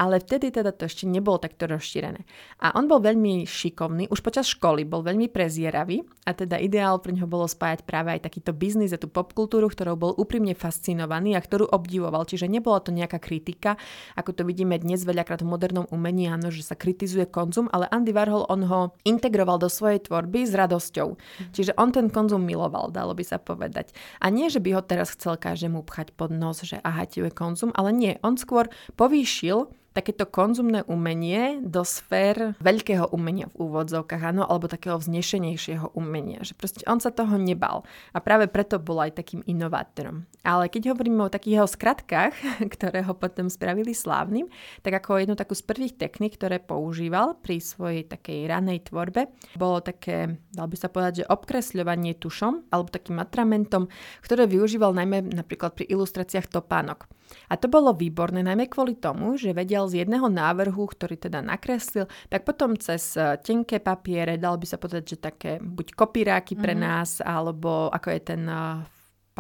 Ale 0.01 0.17
vtedy 0.25 0.49
teda 0.49 0.73
to 0.73 0.89
ešte 0.89 1.05
nebolo 1.05 1.37
takto 1.37 1.69
rozšírené. 1.71 2.27
A 2.61 2.75
on 2.75 2.91
bol 2.91 2.99
veľmi 2.99 3.47
šikovný, 3.47 4.11
už 4.11 4.21
počas 4.21 4.51
školy 4.51 4.83
bol 4.83 5.07
veľmi 5.07 5.31
prezieravý 5.31 6.03
a 6.27 6.35
teda 6.35 6.59
ideál 6.59 6.99
pre 6.99 7.15
neho 7.15 7.31
bolo 7.31 7.47
spájať 7.47 7.87
práve 7.87 8.19
aj 8.19 8.27
takýto 8.27 8.51
biznis 8.51 8.91
a 8.91 8.99
tú 8.99 9.07
popkultúru, 9.07 9.71
ktorou 9.71 9.95
bol 9.95 10.13
úprimne 10.19 10.53
fascinovaný 10.59 11.39
a 11.39 11.41
ktorú 11.41 11.71
obdivoval. 11.71 12.27
Čiže 12.27 12.51
nebola 12.51 12.83
to 12.83 12.91
nejaká 12.91 13.23
kritika, 13.23 13.79
ako 14.19 14.35
to 14.35 14.43
vidíme 14.43 14.75
dnes 14.77 15.07
veľakrát 15.07 15.47
v 15.47 15.51
modernom 15.51 15.87
umení, 15.95 16.27
áno, 16.27 16.51
že 16.51 16.67
sa 16.67 16.75
kritizuje 16.75 17.31
konzum, 17.31 17.71
ale 17.71 17.87
Andy 17.89 18.11
Warhol 18.11 18.51
on 18.51 18.67
ho 18.67 18.81
integroval 19.07 19.63
do 19.63 19.71
svojej 19.71 20.03
tvorby 20.05 20.45
s 20.45 20.53
radosťou. 20.59 21.15
Mm. 21.15 21.53
Čiže 21.55 21.73
on 21.79 21.95
ten 21.95 22.11
konzum 22.11 22.43
miloval, 22.43 22.91
dalo 22.91 23.15
by 23.15 23.23
sa 23.23 23.39
povedať. 23.39 23.95
A 24.19 24.29
nie, 24.29 24.51
že 24.51 24.59
by 24.59 24.77
ho 24.77 24.83
teraz 24.83 25.15
chcel 25.15 25.39
každému 25.39 25.87
pchať 25.87 26.13
pod 26.19 26.35
nos, 26.35 26.61
že 26.67 26.83
aha, 26.83 27.07
je 27.07 27.31
konzum, 27.31 27.71
ale 27.77 27.93
nie, 27.93 28.13
on 28.21 28.35
skôr 28.41 28.69
povýšil 28.97 29.71
takéto 29.91 30.27
konzumné 30.27 30.87
umenie 30.87 31.59
do 31.63 31.83
sfér 31.83 32.55
veľkého 32.63 33.11
umenia 33.11 33.51
v 33.51 33.67
úvodzovkách, 33.67 34.23
áno, 34.35 34.47
alebo 34.47 34.71
takého 34.71 34.95
vznešenejšieho 34.97 35.95
umenia. 35.99 36.43
Že 36.47 36.55
proste 36.55 36.83
on 36.87 37.03
sa 37.03 37.11
toho 37.11 37.35
nebal. 37.35 37.83
A 38.15 38.23
práve 38.23 38.47
preto 38.47 38.79
bol 38.79 39.03
aj 39.03 39.19
takým 39.19 39.43
inovátorom. 39.45 40.31
Ale 40.47 40.71
keď 40.71 40.95
hovoríme 40.95 41.27
o 41.27 41.33
takých 41.33 41.61
jeho 41.61 41.69
skratkách, 41.69 42.35
ktoré 42.75 43.03
ho 43.03 43.15
potom 43.19 43.51
spravili 43.51 43.91
slávnym, 43.91 44.47
tak 44.87 45.03
ako 45.03 45.21
jednu 45.21 45.35
takú 45.35 45.59
z 45.59 45.67
prvých 45.67 45.99
technik, 45.99 46.39
ktoré 46.39 46.63
používal 46.63 47.37
pri 47.43 47.59
svojej 47.59 48.07
takej 48.07 48.47
ranej 48.47 48.87
tvorbe, 48.87 49.29
bolo 49.59 49.83
také, 49.83 50.39
dal 50.55 50.71
by 50.71 50.77
sa 50.79 50.89
povedať, 50.89 51.25
že 51.25 51.31
obkresľovanie 51.31 52.15
tušom 52.17 52.71
alebo 52.71 52.89
takým 52.95 53.19
atramentom, 53.19 53.91
ktoré 54.23 54.47
využíval 54.47 54.95
najmä 54.95 55.35
napríklad 55.35 55.75
pri 55.75 55.91
ilustráciách 55.91 56.47
topánok. 56.47 57.11
A 57.51 57.55
to 57.59 57.71
bolo 57.71 57.95
výborné 57.95 58.43
najmä 58.43 58.67
kvôli 58.67 58.99
tomu, 58.99 59.39
že 59.39 59.55
vedel 59.55 59.87
z 59.87 60.05
jedného 60.05 60.27
návrhu, 60.27 60.87
ktorý 60.87 61.19
teda 61.19 61.43
nakreslil, 61.43 62.11
tak 62.27 62.43
potom 62.43 62.75
cez 62.79 63.15
eh, 63.19 63.39
tenké 63.41 63.79
papiere, 63.83 64.39
dal 64.39 64.59
by 64.59 64.67
sa 64.67 64.79
povedať, 64.79 65.05
že 65.15 65.17
také 65.19 65.53
buď 65.59 65.95
kopíráky 65.95 66.59
pre 66.59 66.75
mm-hmm. 66.75 66.87
nás, 66.87 67.11
alebo 67.23 67.91
ako 67.91 68.09
je 68.11 68.21
ten 68.23 68.43
uh, 68.47 68.83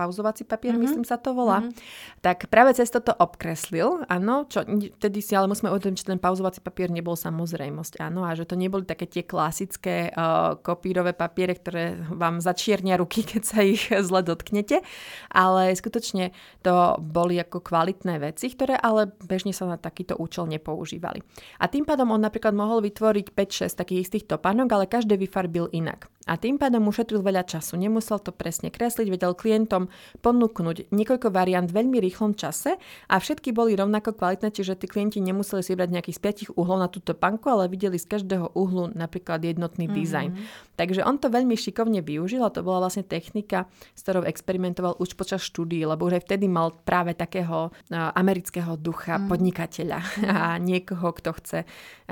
pauzovací 0.00 0.48
papier, 0.48 0.72
mm-hmm. 0.72 0.84
myslím 0.88 1.04
sa 1.04 1.20
to 1.20 1.36
volá, 1.36 1.60
mm-hmm. 1.60 2.24
tak 2.24 2.48
práve 2.48 2.72
cez 2.72 2.88
toto 2.88 3.12
obkreslil, 3.12 4.08
áno, 4.08 4.48
čo 4.48 4.64
vtedy 4.96 5.20
si 5.20 5.36
ale 5.36 5.52
musíme 5.52 5.68
uvedomiť, 5.68 6.00
že 6.00 6.08
ten 6.16 6.16
pauzovací 6.16 6.64
papier 6.64 6.88
nebol 6.88 7.20
samozrejmosť, 7.20 8.00
áno, 8.00 8.24
a 8.24 8.32
že 8.32 8.48
to 8.48 8.56
neboli 8.56 8.88
také 8.88 9.04
tie 9.04 9.28
klasické 9.28 10.08
uh, 10.08 10.56
kopírové 10.56 11.12
papiere, 11.12 11.52
ktoré 11.52 12.00
vám 12.08 12.40
začiernia 12.40 12.96
ruky, 12.96 13.20
keď 13.36 13.42
sa 13.44 13.60
ich 13.60 13.92
zle 13.92 14.24
dotknete, 14.24 14.80
ale 15.28 15.76
skutočne 15.76 16.32
to 16.64 16.96
boli 16.96 17.36
ako 17.36 17.60
kvalitné 17.60 18.16
veci, 18.24 18.48
ktoré 18.48 18.80
ale 18.80 19.12
bežne 19.20 19.52
sa 19.52 19.68
na 19.68 19.76
takýto 19.76 20.16
účel 20.16 20.48
nepoužívali. 20.48 21.20
A 21.60 21.68
tým 21.68 21.84
pádom 21.84 22.08
on 22.14 22.24
napríklad 22.24 22.56
mohol 22.56 22.80
vytvoriť 22.80 23.36
5-6 23.36 23.76
takých 23.76 24.00
istých 24.08 24.24
topánok, 24.30 24.68
ale 24.72 24.84
každý 24.88 25.20
vyfarbil 25.20 25.68
inak. 25.74 26.08
A 26.28 26.36
tým 26.36 26.60
pádom 26.60 26.84
ušetril 26.84 27.24
veľa 27.24 27.48
času, 27.48 27.80
nemusel 27.80 28.20
to 28.20 28.28
presne 28.28 28.68
kresliť, 28.68 29.08
vedel 29.08 29.32
klientom 29.32 29.88
ponúknuť 30.20 30.92
niekoľko 30.92 31.32
variant 31.32 31.64
v 31.64 31.80
veľmi 31.80 31.96
rýchlom 31.96 32.36
čase 32.36 32.76
a 33.08 33.14
všetky 33.16 33.56
boli 33.56 33.72
rovnako 33.72 34.12
kvalitné, 34.12 34.52
čiže 34.52 34.76
tí 34.76 34.84
klienti 34.84 35.24
nemuseli 35.24 35.64
si 35.64 35.72
vybrať 35.72 35.90
nejakých 35.96 36.16
z 36.16 36.20
piatich 36.20 36.50
uhlov 36.60 36.76
na 36.76 36.92
túto 36.92 37.16
panku, 37.16 37.48
ale 37.48 37.72
videli 37.72 37.96
z 37.96 38.04
každého 38.04 38.52
uhlu 38.52 38.92
napríklad 38.92 39.40
jednotný 39.40 39.88
mm-hmm. 39.88 40.00
dizajn. 40.04 40.30
Takže 40.76 41.00
on 41.08 41.16
to 41.16 41.32
veľmi 41.32 41.56
šikovne 41.56 42.04
využil 42.04 42.44
a 42.44 42.52
to 42.52 42.60
bola 42.60 42.84
vlastne 42.84 43.00
technika, 43.00 43.64
s 43.96 44.04
ktorou 44.04 44.28
experimentoval 44.28 45.00
už 45.00 45.16
počas 45.16 45.40
štúdií, 45.40 45.88
lebo 45.88 46.04
už 46.04 46.20
aj 46.20 46.24
vtedy 46.28 46.52
mal 46.52 46.76
práve 46.84 47.16
takého 47.16 47.72
amerického 47.92 48.76
ducha 48.76 49.16
mm. 49.16 49.24
podnikateľa 49.28 49.98
a 50.28 50.60
niekoho, 50.60 51.16
kto 51.16 51.32
chce 51.40 51.58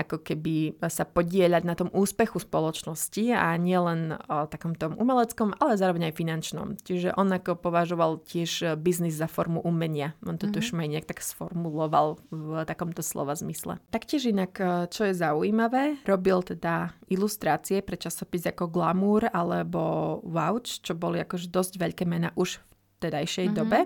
ako 0.01 0.25
keby 0.25 0.81
sa 0.89 1.05
podieľať 1.05 1.63
na 1.69 1.75
tom 1.77 1.93
úspechu 1.93 2.41
spoločnosti 2.41 3.37
a 3.37 3.53
nielen 3.61 3.98
o 4.29 4.47
takom 4.47 4.73
tom 4.79 4.95
umeleckom, 4.97 5.55
ale 5.59 5.81
zároveň 5.81 6.11
aj 6.11 6.19
finančnom. 6.19 6.69
Čiže 6.81 7.15
on 7.19 7.31
ako 7.33 7.59
považoval 7.59 8.23
tiež 8.23 8.51
e, 8.63 8.67
biznis 8.79 9.19
za 9.19 9.27
formu 9.27 9.59
umenia. 9.65 10.15
On 10.25 10.37
to 10.37 10.47
mm-hmm. 10.47 10.55
tuším 10.55 10.79
aj 10.85 10.89
nejak 10.95 11.07
tak 11.09 11.21
sformuloval 11.25 12.23
v 12.31 12.63
takomto 12.65 13.03
slova 13.03 13.35
zmysle. 13.35 13.83
Taktiež 13.91 14.31
inak, 14.31 14.53
e, 14.59 14.87
čo 14.89 15.09
je 15.11 15.15
zaujímavé, 15.19 16.03
robil 16.07 16.41
teda 16.47 16.95
ilustrácie 17.11 17.83
pre 17.83 17.99
časopis 17.99 18.47
ako 18.47 18.71
Glamour 18.71 19.29
alebo 19.33 20.19
Vouch, 20.23 20.81
čo 20.81 20.95
boli 20.95 21.19
akož 21.19 21.51
dosť 21.51 21.81
veľké 21.81 22.05
mena 22.07 22.31
už 22.39 22.59
v 22.59 22.63
tedajšej 23.03 23.47
mm-hmm. 23.51 23.59
dobe 23.59 23.79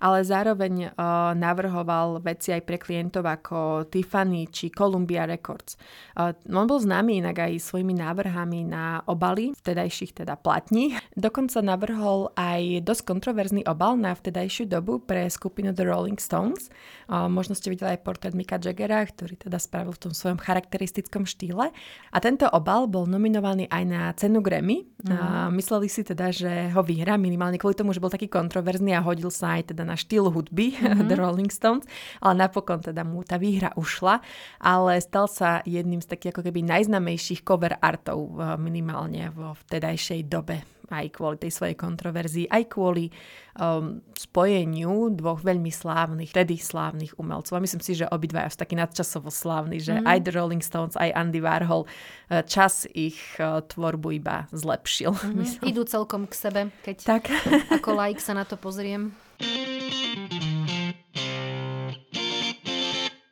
ale 0.00 0.24
zároveň 0.24 0.90
uh, 0.90 1.36
navrhoval 1.36 2.24
veci 2.24 2.56
aj 2.56 2.64
pre 2.64 2.80
klientov 2.80 3.28
ako 3.28 3.86
Tiffany 3.92 4.48
či 4.48 4.72
Columbia 4.72 5.28
Records. 5.28 5.76
Uh, 6.16 6.32
on 6.48 6.64
bol 6.64 6.80
známy 6.80 7.20
inak 7.20 7.44
aj 7.44 7.60
svojimi 7.60 7.92
návrhami 8.00 8.64
na 8.64 9.04
obaly 9.04 9.52
vtedajších 9.60 10.24
teda 10.24 10.40
platní. 10.40 10.96
Dokonca 11.12 11.60
navrhol 11.60 12.32
aj 12.32 12.80
dosť 12.88 13.02
kontroverzný 13.04 13.62
obal 13.68 14.00
na 14.00 14.16
vtedajšiu 14.16 14.72
dobu 14.72 15.04
pre 15.04 15.28
skupinu 15.28 15.76
The 15.76 15.84
Rolling 15.84 16.16
Stones. 16.16 16.72
Uh, 17.04 17.28
možno 17.28 17.52
ste 17.52 17.68
videli 17.68 17.94
aj 17.94 18.00
portrét 18.00 18.32
Mika 18.32 18.56
Jaggera, 18.56 19.04
ktorý 19.04 19.36
teda 19.36 19.60
spravil 19.60 19.92
v 19.92 20.08
tom 20.08 20.12
svojom 20.16 20.40
charakteristickom 20.40 21.28
štýle. 21.28 21.68
A 22.08 22.18
tento 22.24 22.48
obal 22.48 22.88
bol 22.88 23.04
nominovaný 23.04 23.68
aj 23.68 23.84
na 23.84 24.08
cenu 24.16 24.40
Grammy. 24.40 24.88
Mm. 25.04 25.12
Uh, 25.12 25.48
mysleli 25.60 25.92
si 25.92 26.00
teda, 26.00 26.32
že 26.32 26.72
ho 26.72 26.80
vyhrá 26.80 27.20
minimálne 27.20 27.60
kvôli 27.60 27.76
tomu, 27.76 27.92
že 27.92 28.00
bol 28.00 28.08
taký 28.08 28.32
kontroverzný 28.32 28.96
a 28.96 29.04
hodil 29.04 29.28
sa 29.28 29.60
aj 29.60 29.76
teda 29.76 29.89
na 29.90 29.98
štýl 29.98 30.30
hudby 30.30 30.78
mm-hmm. 30.78 31.06
The 31.10 31.16
Rolling 31.18 31.50
Stones, 31.50 31.90
ale 32.22 32.46
napokon 32.46 32.78
teda 32.78 33.02
mu 33.02 33.26
tá 33.26 33.34
výhra 33.42 33.74
ušla, 33.74 34.22
ale 34.62 35.02
stal 35.02 35.26
sa 35.26 35.58
jedným 35.66 35.98
z 35.98 36.14
takých 36.14 36.38
ako 36.38 36.46
keby 36.46 36.62
najznamejších 36.62 37.42
cover 37.42 37.74
artov 37.82 38.38
minimálne 38.62 39.34
vo 39.34 39.58
vtedajšej 39.66 40.30
dobe 40.30 40.62
aj 40.90 41.06
kvôli 41.14 41.38
tej 41.38 41.52
svojej 41.54 41.76
kontroverzii, 41.78 42.50
aj 42.50 42.62
kvôli 42.66 43.14
um, 43.56 44.02
spojeniu 44.18 45.14
dvoch 45.14 45.40
veľmi 45.40 45.70
slávnych, 45.70 46.34
tedy 46.34 46.58
slávnych 46.58 47.14
umelcov. 47.16 47.56
A 47.56 47.62
myslím 47.62 47.80
si, 47.80 47.94
že 47.94 48.10
obidva 48.10 48.50
sú 48.50 48.58
takí 48.58 48.74
nadčasovo 48.74 49.30
slávni, 49.30 49.78
že 49.78 50.02
mm. 50.02 50.04
aj 50.04 50.18
The 50.26 50.32
Rolling 50.34 50.62
Stones, 50.62 50.98
aj 50.98 51.14
Andy 51.14 51.40
Warhol 51.40 51.86
uh, 51.86 52.42
čas 52.42 52.90
ich 52.90 53.18
uh, 53.38 53.62
tvorbu 53.62 54.18
iba 54.18 54.50
zlepšil. 54.50 55.14
Mm-hmm. 55.30 55.62
Idú 55.62 55.86
celkom 55.86 56.26
k 56.26 56.34
sebe, 56.34 56.60
keď 56.82 56.96
tak. 57.06 57.30
ako 57.70 57.94
like 57.94 58.18
sa 58.18 58.34
na 58.34 58.42
to 58.42 58.58
pozriem. 58.58 59.14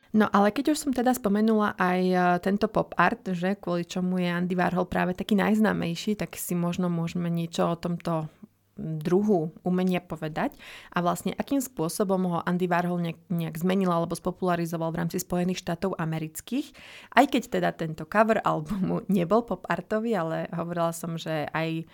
No 0.09 0.25
ale 0.35 0.51
keď 0.51 0.75
už 0.75 0.77
som 0.83 0.91
teda 0.91 1.15
spomenula 1.15 1.77
aj 1.79 2.01
e, 2.01 2.17
tento 2.43 2.65
pop 2.67 2.91
art, 2.99 3.23
že 3.29 3.55
kvôli 3.55 3.87
čomu 3.87 4.19
je 4.19 4.27
Andy 4.27 4.57
Warhol 4.57 4.89
práve 4.89 5.15
taký 5.15 5.37
najznámejší, 5.39 6.19
tak 6.19 6.35
si 6.35 6.59
možno 6.59 6.91
môžeme 6.91 7.31
niečo 7.31 7.71
o 7.71 7.79
tomto 7.79 8.27
druhu 8.79 9.51
umenia 9.67 9.99
povedať 9.99 10.55
a 10.95 11.03
vlastne 11.03 11.35
akým 11.35 11.59
spôsobom 11.59 12.31
ho 12.31 12.39
Andy 12.47 12.65
Warhol 12.65 12.99
nejak, 13.03 13.19
nejak 13.27 13.55
zmenil 13.59 13.91
alebo 13.91 14.15
spopularizoval 14.15 14.95
v 14.95 14.99
rámci 15.03 15.17
Spojených 15.19 15.61
štátov 15.61 15.99
amerických. 15.99 16.73
Aj 17.13 17.27
keď 17.27 17.43
teda 17.59 17.69
tento 17.75 18.07
cover 18.07 18.43
albumu 18.49 19.05
nebol 19.07 19.45
pop 19.45 19.63
artový, 19.71 20.19
ale 20.19 20.51
hovorila 20.51 20.91
som, 20.95 21.15
že 21.15 21.47
aj 21.53 21.85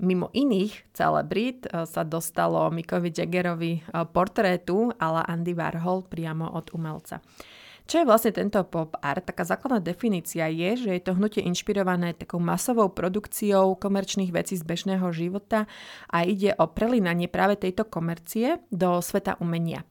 mimo 0.00 0.32
iných 0.32 0.90
celebrít 0.96 1.68
e, 1.68 1.84
sa 1.84 2.02
dostalo 2.02 2.72
Mikovi 2.72 3.12
Jaggerovi 3.12 3.72
e, 3.78 3.82
portrétu 4.08 4.90
ala 4.96 5.22
Andy 5.28 5.52
Warhol 5.52 6.08
priamo 6.08 6.48
od 6.50 6.72
umelca. 6.72 7.20
Čo 7.90 8.02
je 8.02 8.08
vlastne 8.08 8.30
tento 8.30 8.62
pop 8.70 8.94
art? 9.02 9.26
Taká 9.26 9.42
základná 9.42 9.82
definícia 9.82 10.46
je, 10.46 10.86
že 10.86 10.90
je 10.94 11.02
to 11.02 11.18
hnutie 11.18 11.42
inšpirované 11.42 12.14
takou 12.14 12.38
masovou 12.38 12.86
produkciou 12.86 13.74
komerčných 13.74 14.30
vecí 14.30 14.54
z 14.54 14.62
bežného 14.62 15.10
života 15.10 15.66
a 16.06 16.22
ide 16.22 16.54
o 16.54 16.70
prelinanie 16.70 17.26
práve 17.26 17.58
tejto 17.58 17.82
komercie 17.82 18.62
do 18.70 19.02
sveta 19.02 19.34
umenia. 19.42 19.82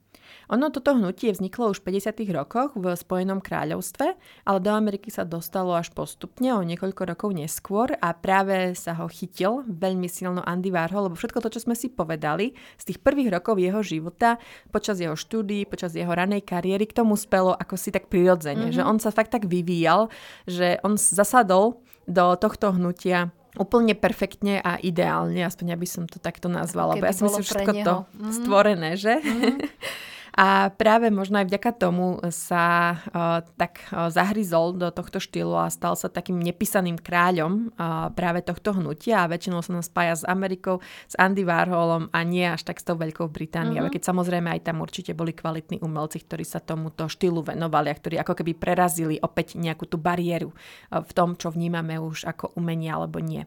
Ono 0.49 0.73
toto 0.73 0.97
hnutie 0.97 1.29
vzniklo 1.29 1.69
už 1.69 1.85
v 1.85 2.01
50. 2.01 2.25
rokoch 2.33 2.73
v 2.73 2.97
Spojenom 2.97 3.37
kráľovstve, 3.37 4.17
ale 4.49 4.57
do 4.57 4.73
Ameriky 4.73 5.13
sa 5.13 5.21
dostalo 5.21 5.77
až 5.77 5.93
postupne 5.93 6.57
o 6.57 6.65
niekoľko 6.65 7.05
rokov 7.05 7.29
neskôr 7.37 7.93
a 8.01 8.17
práve 8.17 8.73
sa 8.73 8.97
ho 8.97 9.05
chytil 9.05 9.61
veľmi 9.69 10.09
silno 10.09 10.41
Andy 10.41 10.73
Warhol, 10.73 11.05
lebo 11.05 11.13
všetko 11.13 11.45
to, 11.45 11.53
čo 11.53 11.69
sme 11.69 11.77
si 11.77 11.93
povedali 11.93 12.57
z 12.81 12.83
tých 12.89 12.97
prvých 12.97 13.29
rokov 13.29 13.61
jeho 13.61 13.85
života, 13.85 14.41
počas 14.73 14.97
jeho 14.97 15.13
štúdií, 15.13 15.69
počas 15.69 15.93
jeho 15.93 16.09
ranej 16.09 16.41
kariéry, 16.41 16.89
k 16.89 16.97
tomu 16.97 17.13
spelo 17.13 17.53
ako 17.53 17.77
si 17.77 17.93
tak 17.93 18.09
prirodzene, 18.09 18.73
mm-hmm. 18.73 18.77
že 18.81 18.81
on 18.81 18.97
sa 18.97 19.13
fakt 19.13 19.29
tak 19.29 19.45
vyvíjal, 19.45 20.09
že 20.49 20.81
on 20.81 20.97
zasadol 20.97 21.85
do 22.09 22.33
tohto 22.41 22.73
hnutia 22.73 23.29
úplne 23.53 23.93
perfektne 23.93 24.65
a 24.65 24.81
ideálne, 24.81 25.45
aspoň 25.45 25.77
aby 25.77 25.85
som 25.85 26.09
to 26.09 26.17
takto 26.17 26.49
nazvala, 26.49 26.97
lebo 26.97 27.05
ja 27.05 27.13
si 27.13 27.21
myslím, 27.21 27.45
že 27.45 27.49
všetko 27.53 27.73
to 27.85 27.95
mm-hmm. 28.01 28.33
stvorené, 28.33 28.91
že? 28.97 29.13
Mm-hmm. 29.21 29.57
A 30.39 30.71
práve 30.71 31.11
možno 31.11 31.43
aj 31.43 31.51
vďaka 31.51 31.71
tomu 31.75 32.15
sa 32.31 32.95
uh, 32.95 33.43
tak 33.59 33.83
uh, 33.91 34.07
zahryzol 34.07 34.71
do 34.71 34.87
tohto 34.87 35.19
štýlu 35.19 35.51
a 35.51 35.67
stal 35.67 35.99
sa 35.99 36.07
takým 36.07 36.39
nepísaným 36.39 36.95
kráľom 36.95 37.75
uh, 37.75 38.07
práve 38.15 38.39
tohto 38.47 38.71
hnutia 38.71 39.27
a 39.27 39.27
väčšinou 39.27 39.59
sa 39.59 39.75
nám 39.75 39.83
spája 39.83 40.15
s 40.15 40.23
Amerikou, 40.23 40.79
s 41.11 41.19
Andy 41.19 41.43
Warholom 41.43 42.07
a 42.15 42.19
nie 42.23 42.47
až 42.47 42.63
tak 42.63 42.79
s 42.79 42.87
tou 42.87 42.95
Veľkou 42.95 43.27
Britániou. 43.27 43.91
Uh-huh. 43.91 43.95
Keď 43.99 43.99
samozrejme 43.99 44.47
aj 44.47 44.71
tam 44.71 44.79
určite 44.79 45.11
boli 45.11 45.35
kvalitní 45.35 45.83
umelci, 45.83 46.23
ktorí 46.23 46.47
sa 46.47 46.63
tomuto 46.63 47.11
štýlu 47.11 47.43
venovali 47.43 47.91
a 47.91 47.99
ktorí 47.99 48.15
ako 48.23 48.39
keby 48.39 48.55
prerazili 48.55 49.19
opäť 49.19 49.59
nejakú 49.59 49.91
tú 49.91 49.99
bariéru 49.99 50.55
uh, 50.55 51.03
v 51.03 51.11
tom, 51.11 51.35
čo 51.35 51.51
vnímame 51.51 51.99
už 51.99 52.23
ako 52.23 52.55
umenie 52.55 52.87
alebo 52.87 53.19
nie. 53.19 53.43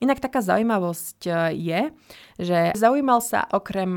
Inak 0.00 0.20
taká 0.20 0.44
zaujímavosť 0.44 1.28
je, 1.56 1.80
že 2.36 2.58
zaujímal 2.76 3.24
sa 3.24 3.44
okrem 3.48 3.94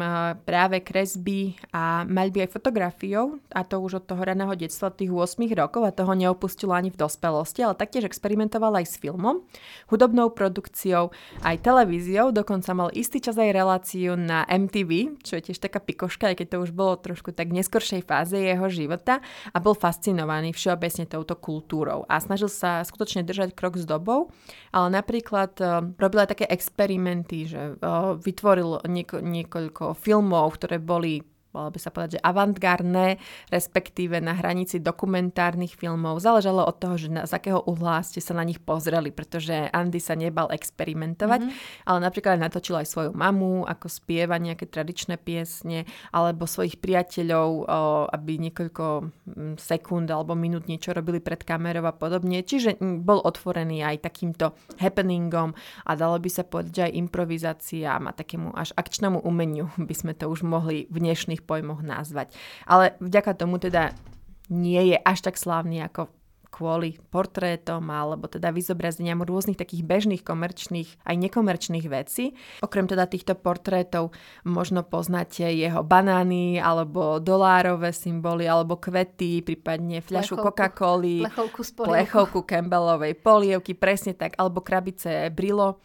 práve 0.47 0.79
kresby 0.79 1.55
a 1.71 2.07
maľby 2.25 2.49
aj 2.49 2.57
fotografiou, 2.57 3.37
a 3.53 3.61
to 3.61 3.77
už 3.77 4.01
od 4.01 4.05
toho 4.09 4.25
raného 4.25 4.57
detstva, 4.57 4.89
tých 4.89 5.13
8 5.13 5.45
rokov 5.53 5.85
a 5.85 5.93
toho 5.93 6.17
neopustil 6.17 6.73
ani 6.73 6.89
v 6.89 6.97
dospelosti, 6.97 7.61
ale 7.61 7.77
taktiež 7.77 8.09
experimentoval 8.09 8.81
aj 8.81 8.85
s 8.89 8.95
filmom, 8.97 9.45
hudobnou 9.93 10.33
produkciou, 10.33 11.13
aj 11.45 11.61
televíziou, 11.61 12.33
dokonca 12.33 12.73
mal 12.73 12.89
istý 12.97 13.21
čas 13.21 13.37
aj 13.37 13.53
reláciu 13.53 14.17
na 14.17 14.41
MTV, 14.49 15.21
čo 15.21 15.37
je 15.37 15.53
tiež 15.53 15.61
taká 15.61 15.77
pikoška, 15.77 16.33
aj 16.33 16.41
keď 16.41 16.47
to 16.49 16.57
už 16.65 16.73
bolo 16.73 16.97
trošku 16.97 17.29
tak 17.29 17.53
neskoršej 17.53 18.01
fáze 18.01 18.33
jeho 18.33 18.65
života 18.73 19.21
a 19.53 19.57
bol 19.61 19.77
fascinovaný 19.77 20.57
všeobecne 20.57 21.05
touto 21.05 21.37
kultúrou 21.37 22.09
a 22.09 22.17
snažil 22.17 22.49
sa 22.49 22.81
skutočne 22.81 23.21
držať 23.21 23.53
krok 23.53 23.77
s 23.77 23.85
dobou, 23.85 24.33
ale 24.73 24.87
napríklad 24.89 25.53
e, 25.61 25.65
robil 26.01 26.25
aj 26.25 26.33
také 26.33 26.49
experimenty, 26.49 27.45
že 27.45 27.77
vytvoril 28.23 28.81
nieko, 28.87 29.21
niekoľko 29.21 29.93
filmov, 29.99 30.57
ktoré 30.57 30.81
boli 30.81 31.34
malo 31.55 31.71
by 31.71 31.79
sa 31.79 31.89
povedať, 31.95 32.19
že 32.19 32.23
avantgardné, 32.27 33.15
respektíve 33.47 34.19
na 34.19 34.35
hranici 34.35 34.83
dokumentárnych 34.83 35.79
filmov. 35.79 36.19
Záležalo 36.19 36.67
od 36.67 36.75
toho, 36.75 36.99
že 36.99 37.07
na, 37.07 37.23
z 37.23 37.31
akého 37.31 37.63
uhla 37.63 38.03
ste 38.03 38.19
sa 38.19 38.35
na 38.35 38.43
nich 38.43 38.59
pozreli, 38.59 39.15
pretože 39.15 39.71
Andy 39.71 40.03
sa 40.03 40.19
nebal 40.19 40.51
experimentovať, 40.51 41.39
mm-hmm. 41.47 41.87
ale 41.87 41.99
napríklad 42.03 42.35
natočil 42.35 42.75
aj 42.83 42.91
svoju 42.91 43.11
mamu, 43.15 43.63
ako 43.63 43.87
spieva 43.87 44.35
nejaké 44.35 44.67
tradičné 44.67 45.15
piesne, 45.15 45.87
alebo 46.11 46.43
svojich 46.43 46.83
priateľov, 46.83 47.49
o, 47.63 47.63
aby 48.11 48.35
niekoľko 48.51 48.85
mm, 49.07 49.53
sekúnd 49.55 50.11
alebo 50.11 50.35
minút 50.35 50.67
niečo 50.67 50.91
robili 50.91 51.23
pred 51.23 51.39
kamerou 51.39 51.87
a 51.87 51.95
podobne. 51.95 52.43
Čiže 52.43 52.75
mm, 52.75 53.07
bol 53.07 53.23
otvorený 53.23 53.85
aj 53.85 54.03
takýmto 54.03 54.51
happeningom 54.81 55.55
a 55.87 55.91
dalo 55.95 56.19
by 56.19 56.29
sa 56.29 56.43
povedať, 56.43 56.73
že 56.75 56.85
aj 56.91 56.97
improvizáciám 57.07 58.01
a 58.09 58.11
takému 58.11 58.51
až 58.51 58.75
akčnému 58.75 59.21
umeniu 59.23 59.71
by 59.89 59.95
sme 59.95 60.11
to 60.17 60.27
už 60.27 60.43
mohli 60.43 60.89
v 60.89 60.97
dnešných 60.99 61.44
pojmoch 61.45 61.85
nazvať. 61.85 62.33
Ale 62.65 62.97
vďaka 62.97 63.37
tomu 63.37 63.61
teda 63.61 63.93
nie 64.49 64.93
je 64.93 64.97
až 64.97 65.29
tak 65.29 65.37
slávny 65.37 65.85
ako 65.85 66.09
kvôli 66.55 66.95
portrétom 67.11 67.83
alebo 67.91 68.31
teda 68.31 68.55
vyzobrazeniam 68.55 69.19
rôznych 69.19 69.59
takých 69.59 69.83
bežných 69.83 70.23
komerčných 70.23 71.03
aj 71.03 71.15
nekomerčných 71.19 71.85
vecí. 71.91 72.31
Okrem 72.63 72.87
teda 72.87 73.11
týchto 73.11 73.35
portrétov 73.35 74.15
možno 74.47 74.87
poznáte 74.87 75.51
jeho 75.51 75.83
banány 75.83 76.55
alebo 76.55 77.19
dolárové 77.19 77.91
symboly 77.91 78.47
alebo 78.47 78.79
kvety, 78.79 79.43
prípadne 79.43 79.99
fľašu 79.99 80.39
Coca-Coly, 80.39 81.27
plechovku, 81.27 81.61
plechovku 81.83 82.39
Campbellovej 82.47 83.19
polievky, 83.19 83.75
presne 83.75 84.15
tak, 84.15 84.39
alebo 84.39 84.63
krabice 84.63 85.27
Brilo 85.35 85.83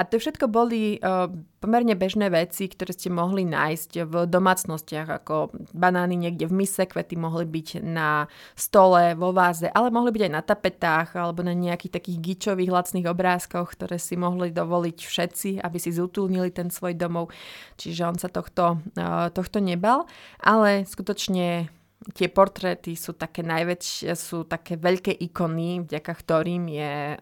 a 0.00 0.08
to 0.08 0.16
všetko 0.16 0.48
boli 0.48 0.96
uh, 0.96 1.28
pomerne 1.60 1.92
bežné 1.92 2.32
veci, 2.32 2.72
ktoré 2.72 2.96
ste 2.96 3.12
mohli 3.12 3.44
nájsť 3.44 4.08
v 4.08 4.14
domácnostiach, 4.24 5.20
ako 5.20 5.52
banány 5.76 6.16
niekde 6.16 6.48
v 6.48 6.64
mise, 6.64 6.88
kvety 6.88 7.20
mohli 7.20 7.44
byť 7.44 7.84
na 7.84 8.24
stole, 8.56 9.12
vo 9.12 9.36
váze, 9.36 9.68
ale 9.68 9.92
mohli 9.92 10.08
byť 10.16 10.22
aj 10.24 10.32
na 10.32 10.40
tapetách 10.40 11.08
alebo 11.20 11.44
na 11.44 11.52
nejakých 11.52 12.00
takých 12.00 12.16
gičových 12.16 12.72
lacných 12.72 13.12
obrázkoch, 13.12 13.76
ktoré 13.76 14.00
si 14.00 14.16
mohli 14.16 14.48
dovoliť 14.48 14.98
všetci, 15.04 15.50
aby 15.60 15.76
si 15.76 15.92
zútulnili 15.92 16.48
ten 16.48 16.72
svoj 16.72 16.96
domov. 16.96 17.28
Čiže 17.76 18.08
on 18.08 18.16
sa 18.16 18.32
tohto, 18.32 18.80
uh, 18.96 19.28
tohto 19.36 19.60
nebal, 19.60 20.08
ale 20.40 20.88
skutočne 20.88 21.68
tie 22.16 22.28
portréty 22.32 22.96
sú 22.96 23.12
také 23.12 23.44
najväčšie, 23.44 24.10
sú 24.16 24.48
také 24.48 24.80
veľké 24.80 25.12
ikony, 25.12 25.84
vďaka 25.84 26.12
ktorým 26.12 26.64
je 26.72 27.20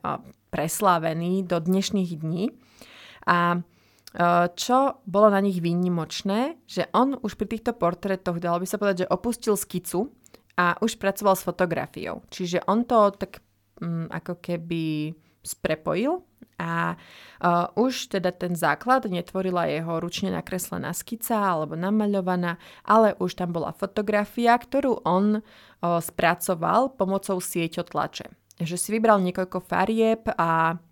preslávený 0.49 1.43
do 1.45 1.59
dnešných 1.59 2.11
dní. 2.14 2.55
A 3.27 3.61
čo 4.57 4.79
bolo 5.05 5.29
na 5.29 5.43
nich 5.45 5.61
výnimočné, 5.61 6.57
že 6.64 6.88
on 6.97 7.19
už 7.21 7.37
pri 7.37 7.59
týchto 7.59 7.77
portrétoch, 7.77 8.41
dalo 8.41 8.62
by 8.62 8.67
sa 8.67 8.81
povedať, 8.81 9.05
že 9.05 9.12
opustil 9.12 9.55
skicu 9.59 10.09
a 10.57 10.81
už 10.81 10.97
pracoval 10.97 11.37
s 11.37 11.45
fotografiou. 11.45 12.25
Čiže 12.33 12.64
on 12.67 12.88
to 12.88 13.14
tak 13.14 13.45
um, 13.79 14.09
ako 14.09 14.41
keby 14.41 15.12
sprepojil 15.45 16.25
a 16.59 16.99
uh, 16.99 17.71
už 17.79 18.18
teda 18.18 18.35
ten 18.35 18.59
základ 18.59 19.07
netvorila 19.07 19.71
jeho 19.71 20.03
ručne 20.03 20.35
nakreslená 20.35 20.90
skica 20.90 21.38
alebo 21.38 21.79
namaľovaná, 21.79 22.59
ale 22.83 23.14
už 23.23 23.38
tam 23.38 23.55
bola 23.55 23.71
fotografia, 23.71 24.59
ktorú 24.59 25.07
on 25.07 25.38
uh, 25.38 25.42
spracoval 26.03 26.99
pomocou 26.99 27.38
sieťotlače. 27.38 28.35
Že 28.59 28.77
si 28.77 28.88
vybral 28.90 29.23
niekoľko 29.23 29.62
farieb 29.62 30.27
a 30.35 30.83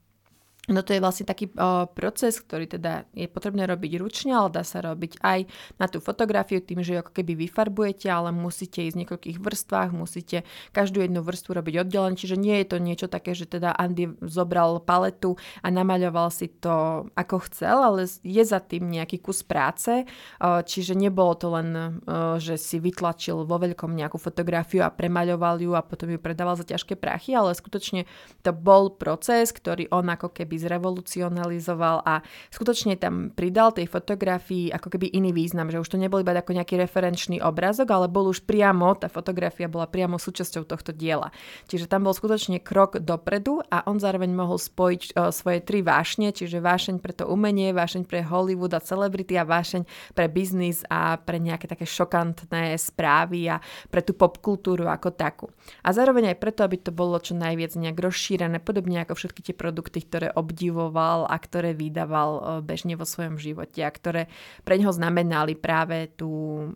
No 0.66 0.82
to 0.82 0.98
je 0.98 1.00
vlastne 1.02 1.22
taký 1.22 1.46
o, 1.54 1.86
proces, 1.86 2.42
ktorý 2.42 2.66
teda 2.66 3.06
je 3.14 3.30
potrebné 3.30 3.70
robiť 3.70 4.02
ručne, 4.02 4.34
ale 4.34 4.50
dá 4.50 4.66
sa 4.66 4.82
robiť 4.82 5.22
aj 5.22 5.46
na 5.78 5.86
tú 5.86 6.02
fotografiu 6.02 6.58
tým, 6.58 6.82
že 6.82 6.98
ako 6.98 7.14
keby 7.14 7.46
vyfarbujete, 7.46 8.10
ale 8.10 8.34
musíte 8.34 8.82
ísť 8.82 8.94
v 8.98 9.00
niekoľkých 9.06 9.38
vrstvách, 9.38 9.90
musíte 9.94 10.42
každú 10.74 11.06
jednu 11.06 11.22
vrstvu 11.22 11.62
robiť 11.62 11.74
oddelenie, 11.86 12.18
čiže 12.18 12.34
nie 12.34 12.58
je 12.62 12.66
to 12.66 12.76
niečo 12.82 13.06
také, 13.06 13.38
že 13.38 13.46
teda 13.46 13.78
Andy 13.78 14.10
zobral 14.26 14.82
paletu 14.82 15.38
a 15.62 15.70
namaľoval 15.70 16.34
si 16.34 16.50
to 16.50 17.06
ako 17.14 17.46
chcel, 17.46 17.86
ale 17.86 18.10
je 18.10 18.42
za 18.42 18.58
tým 18.58 18.90
nejaký 18.90 19.22
kus 19.22 19.46
práce, 19.46 20.02
o, 20.42 20.66
čiže 20.66 20.98
nebolo 20.98 21.38
to 21.38 21.46
len, 21.54 21.68
o, 22.02 22.42
že 22.42 22.58
si 22.58 22.82
vytlačil 22.82 23.46
vo 23.46 23.56
veľkom 23.62 23.94
nejakú 23.94 24.18
fotografiu 24.18 24.82
a 24.82 24.90
premaľoval 24.90 25.62
ju 25.62 25.78
a 25.78 25.86
potom 25.86 26.10
ju 26.10 26.18
predával 26.18 26.58
za 26.58 26.66
ťažké 26.66 26.98
prachy, 26.98 27.38
ale 27.38 27.54
skutočne 27.54 28.02
to 28.42 28.50
bol 28.50 28.90
proces, 28.90 29.54
ktorý 29.54 29.86
on 29.94 30.10
ako 30.10 30.34
keby 30.34 30.55
keby 30.56 30.64
zrevolucionalizoval 30.64 32.00
a 32.08 32.24
skutočne 32.48 32.96
tam 32.96 33.28
pridal 33.28 33.76
tej 33.76 33.84
fotografii 33.84 34.72
ako 34.72 34.88
keby 34.88 35.12
iný 35.12 35.36
význam, 35.36 35.68
že 35.68 35.76
už 35.76 35.92
to 35.92 36.00
nebol 36.00 36.16
iba 36.16 36.32
ako 36.32 36.56
nejaký 36.56 36.80
referenčný 36.80 37.44
obrázok, 37.44 37.92
ale 37.92 38.08
bol 38.08 38.32
už 38.32 38.48
priamo, 38.48 38.96
tá 38.96 39.12
fotografia 39.12 39.68
bola 39.68 39.84
priamo 39.84 40.16
súčasťou 40.16 40.64
tohto 40.64 40.96
diela. 40.96 41.28
Čiže 41.68 41.92
tam 41.92 42.08
bol 42.08 42.16
skutočne 42.16 42.64
krok 42.64 43.04
dopredu 43.04 43.60
a 43.68 43.84
on 43.84 44.00
zároveň 44.00 44.32
mohol 44.32 44.56
spojiť 44.56 45.02
o, 45.12 45.28
svoje 45.28 45.60
tri 45.60 45.84
vášne, 45.84 46.32
čiže 46.32 46.64
vášeň 46.64 46.96
pre 47.04 47.12
to 47.12 47.28
umenie, 47.28 47.76
vášeň 47.76 48.08
pre 48.08 48.24
Hollywood 48.24 48.72
a 48.72 48.80
celebrity 48.80 49.36
a 49.36 49.44
vášeň 49.44 49.84
pre 50.16 50.26
biznis 50.32 50.88
a 50.88 51.20
pre 51.20 51.36
nejaké 51.36 51.68
také 51.68 51.84
šokantné 51.84 52.80
správy 52.80 53.52
a 53.52 53.60
pre 53.92 54.00
tú 54.00 54.16
popkultúru 54.16 54.88
ako 54.88 55.12
takú. 55.12 55.46
A 55.84 55.92
zároveň 55.92 56.32
aj 56.32 56.40
preto, 56.40 56.64
aby 56.64 56.80
to 56.80 56.94
bolo 56.94 57.20
čo 57.20 57.36
najviac 57.36 57.76
nejak 57.76 57.98
rozšírené, 57.98 58.62
podobne 58.62 59.02
ako 59.02 59.18
všetky 59.18 59.40
tie 59.50 59.54
produkty, 59.56 59.98
ktoré 60.06 60.28
ob 60.36 60.45
obdivoval 60.46 61.26
a 61.26 61.34
ktoré 61.34 61.74
vydával 61.74 62.30
e, 62.38 62.40
bežne 62.62 62.94
vo 62.94 63.02
svojom 63.02 63.34
živote 63.34 63.82
a 63.82 63.90
ktoré 63.90 64.30
pre 64.62 64.78
neho 64.78 64.94
znamenali 64.94 65.58
práve 65.58 66.14
tú, 66.14 66.70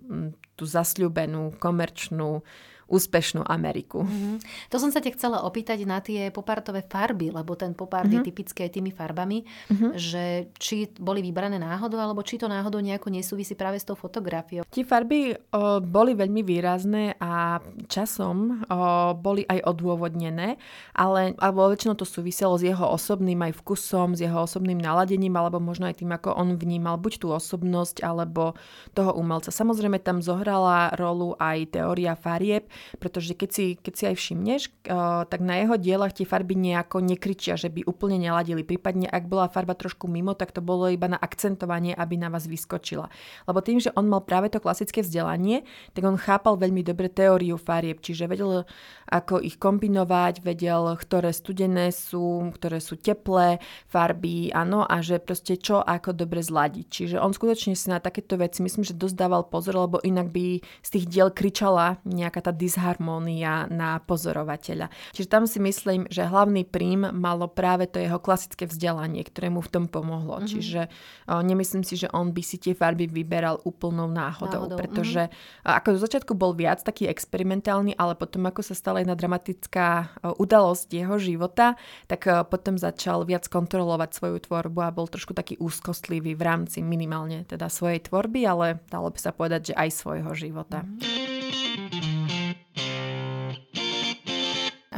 tú 0.59 0.65
zasľubenú 0.67 1.55
komerčnú 1.63 2.43
úspešnú 2.91 3.47
Ameriku. 3.47 4.03
Mm-hmm. 4.03 4.35
To 4.75 4.77
som 4.83 4.91
sa 4.91 4.99
ťa 4.99 5.15
chcela 5.15 5.47
opýtať 5.47 5.87
na 5.87 6.03
tie 6.03 6.29
popartové 6.35 6.83
farby, 6.83 7.31
lebo 7.31 7.55
ten 7.55 7.73
popart 7.73 8.11
mm-hmm. 8.11 8.19
je 8.19 8.21
mhm. 8.21 8.29
typické 8.29 8.65
tými 8.67 8.91
farbami, 8.91 9.47
mm-hmm. 9.47 9.91
že 9.95 10.51
či 10.59 10.91
boli 10.99 11.23
vybrané 11.23 11.57
náhodou, 11.63 12.03
alebo 12.03 12.27
či 12.27 12.37
to 12.37 12.51
náhodou 12.51 12.83
nejako 12.83 13.15
nesúvisí 13.15 13.55
práve 13.55 13.79
s 13.79 13.87
tou 13.87 13.95
fotografiou. 13.95 14.67
Tie 14.67 14.83
farby 14.83 15.39
o, 15.55 15.79
boli 15.79 16.19
veľmi 16.19 16.43
výrazné 16.43 17.15
a 17.23 17.63
časom 17.87 18.67
o, 18.67 19.15
boli 19.15 19.47
aj 19.47 19.63
odôvodnené, 19.71 20.59
ale 20.99 21.39
alebo 21.39 21.71
väčšinou 21.71 21.95
to 21.95 22.09
súviselo 22.09 22.59
s 22.59 22.67
jeho 22.67 22.91
osobným 22.91 23.39
aj 23.47 23.63
vkusom, 23.63 24.19
s 24.19 24.21
jeho 24.27 24.43
osobným 24.43 24.83
naladením, 24.83 25.39
alebo 25.39 25.63
možno 25.63 25.87
aj 25.87 26.03
tým, 26.03 26.11
ako 26.11 26.35
on 26.35 26.59
vnímal 26.59 26.99
buď 26.99 27.23
tú 27.23 27.29
osobnosť, 27.31 28.03
alebo 28.03 28.59
toho 28.97 29.15
umelca. 29.15 29.55
Samozrejme 29.55 30.03
tam 30.03 30.19
zohrala 30.25 30.97
rolu 30.99 31.39
aj 31.39 31.77
teória 31.77 32.19
farieb, 32.19 32.67
pretože 32.99 33.37
keď 33.37 33.51
si, 33.51 33.65
keď 33.79 33.93
si 33.95 34.05
aj 34.11 34.17
všimneš, 34.17 34.63
uh, 34.89 35.25
tak 35.29 35.41
na 35.41 35.61
jeho 35.61 35.77
dielach 35.77 36.13
tie 36.15 36.29
farby 36.29 36.57
nejako 36.57 37.03
nekričia, 37.05 37.55
že 37.55 37.71
by 37.73 37.87
úplne 37.87 38.19
neladili. 38.19 38.67
Prípadne 38.67 39.07
ak 39.07 39.27
bola 39.27 39.51
farba 39.51 39.75
trošku 39.77 40.11
mimo, 40.11 40.33
tak 40.35 40.51
to 40.51 40.65
bolo 40.65 40.89
iba 40.91 41.07
na 41.11 41.19
akcentovanie, 41.21 41.93
aby 41.95 42.17
na 42.17 42.33
vás 42.33 42.49
vyskočila. 42.49 43.13
Lebo 43.45 43.59
tým, 43.61 43.79
že 43.83 43.95
on 43.95 44.07
mal 44.09 44.25
práve 44.25 44.51
to 44.51 44.63
klasické 44.63 45.05
vzdelanie, 45.05 45.63
tak 45.93 46.07
on 46.07 46.17
chápal 46.17 46.57
veľmi 46.57 46.83
dobre 46.87 47.11
teóriu 47.11 47.61
farieb, 47.61 48.01
čiže 48.01 48.31
vedel, 48.31 48.65
ako 49.11 49.43
ich 49.43 49.59
kombinovať, 49.59 50.43
vedel, 50.43 50.95
ktoré 50.97 51.35
studené 51.35 51.91
sú, 51.91 52.51
ktoré 52.55 52.79
sú 52.79 52.97
teplé 52.97 53.59
farby, 53.91 54.55
áno, 54.55 54.87
a 54.87 55.03
že 55.03 55.19
proste 55.19 55.59
čo 55.59 55.83
ako 55.83 56.15
dobre 56.15 56.41
zladiť. 56.41 56.87
Čiže 56.87 57.17
on 57.19 57.35
skutočne 57.35 57.75
si 57.75 57.91
na 57.91 57.99
takéto 57.99 58.39
veci 58.39 58.63
myslím, 58.63 58.87
že 58.87 58.95
dosť 58.97 59.17
dával 59.17 59.43
pozor, 59.47 59.77
lebo 59.87 59.99
inak 60.03 60.31
by 60.31 60.63
z 60.63 60.89
tých 60.89 61.07
diel 61.11 61.29
kričala 61.35 61.99
nejaká 62.07 62.41
tá 62.45 62.53
disharmónia 62.71 63.67
na 63.67 63.99
pozorovateľa. 63.99 64.87
Čiže 65.11 65.27
tam 65.27 65.51
si 65.51 65.59
myslím, 65.59 66.07
že 66.07 66.23
hlavný 66.23 66.63
prím 66.63 67.11
malo 67.11 67.51
práve 67.51 67.91
to 67.91 67.99
jeho 67.99 68.23
klasické 68.23 68.71
vzdelanie, 68.71 69.27
ktoré 69.27 69.51
mu 69.51 69.59
v 69.59 69.71
tom 69.75 69.85
pomohlo. 69.91 70.39
Mm-hmm. 70.39 70.51
Čiže 70.55 70.81
o, 70.87 71.43
nemyslím 71.43 71.83
si, 71.83 71.99
že 71.99 72.07
on 72.15 72.31
by 72.31 72.43
si 72.47 72.63
tie 72.63 72.79
farby 72.79 73.11
vyberal 73.11 73.59
úplnou 73.67 74.07
náhodou, 74.07 74.71
náhodou. 74.71 74.79
pretože 74.79 75.27
mm-hmm. 75.27 75.75
ako 75.83 75.89
do 75.91 76.01
začiatku 76.07 76.33
bol 76.39 76.55
viac 76.55 76.87
taký 76.87 77.11
experimentálny, 77.11 77.99
ale 77.99 78.15
potom 78.15 78.47
ako 78.47 78.63
sa 78.63 78.79
stala 78.79 79.03
jedna 79.03 79.19
dramatická 79.19 80.15
udalosť 80.39 80.89
jeho 80.95 81.19
života, 81.19 81.75
tak 82.07 82.31
potom 82.47 82.79
začal 82.79 83.27
viac 83.27 83.51
kontrolovať 83.51 84.15
svoju 84.15 84.39
tvorbu 84.47 84.79
a 84.87 84.95
bol 84.95 85.11
trošku 85.11 85.35
taký 85.35 85.59
úzkostlivý 85.59 86.39
v 86.39 86.43
rámci 86.47 86.79
minimálne 86.87 87.43
teda 87.49 87.67
svojej 87.67 88.07
tvorby, 88.07 88.47
ale 88.47 88.79
dalo 88.87 89.11
by 89.11 89.19
sa 89.19 89.35
povedať, 89.35 89.73
že 89.73 89.75
aj 89.75 89.89
svojho 89.91 90.31
života. 90.37 90.87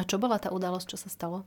A 0.03 0.07
čo 0.07 0.19
bola 0.19 0.43
tá 0.43 0.51
udalosť, 0.51 0.87
čo 0.91 0.99
sa 0.99 1.07
stalo? 1.07 1.47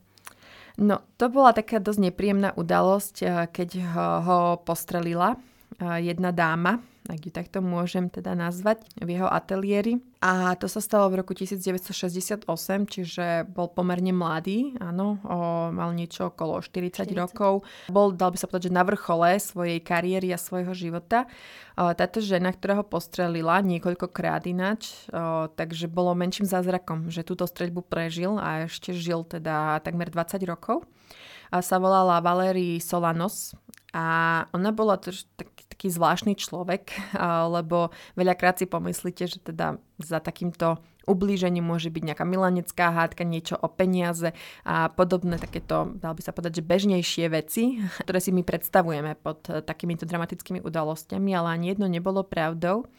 No, 0.79 1.03
to 1.19 1.27
bola 1.27 1.51
taká 1.51 1.83
dosť 1.83 2.07
nepríjemná 2.07 2.55
udalosť, 2.55 3.15
eh, 3.23 3.31
keď 3.51 3.69
ho, 3.83 4.07
ho 4.23 4.39
postrelila 4.63 5.35
eh, 5.35 5.99
jedna 6.07 6.31
dáma, 6.31 6.79
ak 7.05 7.21
ju 7.21 7.31
takto 7.31 7.61
môžem 7.61 8.09
teda 8.09 8.33
nazvať, 8.33 8.81
v 8.97 9.09
jeho 9.13 9.29
ateliéri. 9.29 10.01
A 10.25 10.57
to 10.57 10.65
sa 10.65 10.81
stalo 10.81 11.05
v 11.13 11.21
roku 11.21 11.37
1968, 11.37 12.49
čiže 12.89 13.45
bol 13.45 13.69
pomerne 13.69 14.09
mladý, 14.09 14.73
áno, 14.81 15.21
o, 15.21 15.69
mal 15.69 15.93
niečo 15.93 16.33
okolo 16.33 16.65
40, 16.65 17.13
40 17.13 17.21
rokov. 17.21 17.61
Bol, 17.93 18.17
dal 18.17 18.33
by 18.33 18.37
sa 18.41 18.49
povedať, 18.49 18.73
že 18.73 18.77
na 18.77 18.81
vrchole 18.81 19.37
svojej 19.37 19.77
kariéry 19.85 20.33
a 20.33 20.41
svojho 20.41 20.73
života. 20.73 21.29
O, 21.77 21.93
táto 21.93 22.25
žena, 22.25 22.49
ktorá 22.49 22.81
ho 22.81 22.85
postrelila 22.85 23.61
niekoľkokrát 23.61 24.49
ináč, 24.49 25.05
o, 25.13 25.45
takže 25.53 25.85
bolo 25.85 26.17
menším 26.17 26.49
zázrakom, 26.49 27.13
že 27.13 27.21
túto 27.21 27.45
streľbu 27.45 27.85
prežil 27.85 28.41
a 28.41 28.65
ešte 28.65 28.97
žil 28.97 29.21
teda 29.29 29.77
takmer 29.85 30.09
20 30.09 30.41
rokov. 30.49 30.89
A 31.53 31.61
sa 31.61 31.77
volala 31.77 32.17
Valery 32.25 32.81
Solanos 32.81 33.53
a 33.95 34.43
ona 34.51 34.75
bola 34.75 34.99
to, 34.99 35.15
tak, 35.39 35.54
taký 35.75 35.91
zvláštny 35.91 36.39
človek, 36.39 36.95
lebo 37.55 37.91
veľakrát 38.15 38.55
si 38.55 38.65
pomyslíte, 38.65 39.27
že 39.27 39.43
teda 39.43 39.75
za 39.99 40.19
takýmto 40.19 40.79
ublížením 41.05 41.63
môže 41.63 41.93
byť 41.93 42.03
nejaká 42.11 42.25
milanecká 42.25 42.91
hádka, 42.91 43.23
niečo 43.23 43.55
o 43.55 43.69
peniaze 43.69 44.33
a 44.65 44.89
podobné 44.89 45.37
takéto, 45.37 45.93
dal 46.01 46.17
by 46.17 46.21
sa 46.25 46.33
povedať, 46.33 46.59
že 46.59 46.67
bežnejšie 46.67 47.25
veci, 47.29 47.79
ktoré 48.03 48.19
si 48.19 48.33
my 48.33 48.41
predstavujeme 48.41 49.15
pod 49.21 49.45
takýmito 49.45 50.03
dramatickými 50.09 50.65
udalosťami, 50.65 51.31
ale 51.31 51.47
ani 51.55 51.65
jedno 51.71 51.87
nebolo 51.87 52.25
pravdou. 52.25 52.89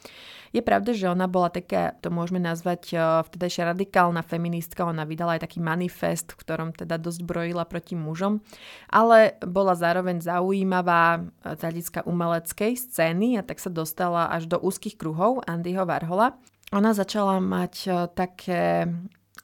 Je 0.55 0.63
pravda, 0.63 0.95
že 0.95 1.11
ona 1.11 1.27
bola 1.27 1.51
taká, 1.51 1.93
to 2.01 2.09
môžeme 2.09 2.39
nazvať 2.39 2.95
e, 2.95 2.97
vtedajšia 3.29 3.77
radikálna 3.77 4.23
feministka, 4.23 4.87
ona 4.87 5.03
vydala 5.03 5.37
aj 5.37 5.45
taký 5.45 5.59
manifest, 5.59 6.33
v 6.33 6.41
ktorom 6.41 6.71
teda 6.71 6.97
dosť 7.03 7.27
brojila 7.27 7.67
proti 7.67 7.99
mužom, 7.99 8.41
ale 8.89 9.37
bola 9.43 9.75
zároveň 9.75 10.23
zaujímavá 10.23 11.19
e, 11.19 11.21
z 11.51 11.61
hľadiska 11.61 12.01
umeleckej 12.07 12.73
scény 12.79 13.37
a 13.37 13.45
tak 13.45 13.59
sa 13.59 13.69
dostala 13.69 14.31
až 14.31 14.47
do 14.47 14.57
úzkých 14.57 14.97
kruhov 14.97 15.43
Andyho 15.45 15.85
Varhola 15.85 16.39
ona 16.73 16.95
začala 16.95 17.39
mať 17.39 17.75
e, 17.87 17.91
také 18.15 18.87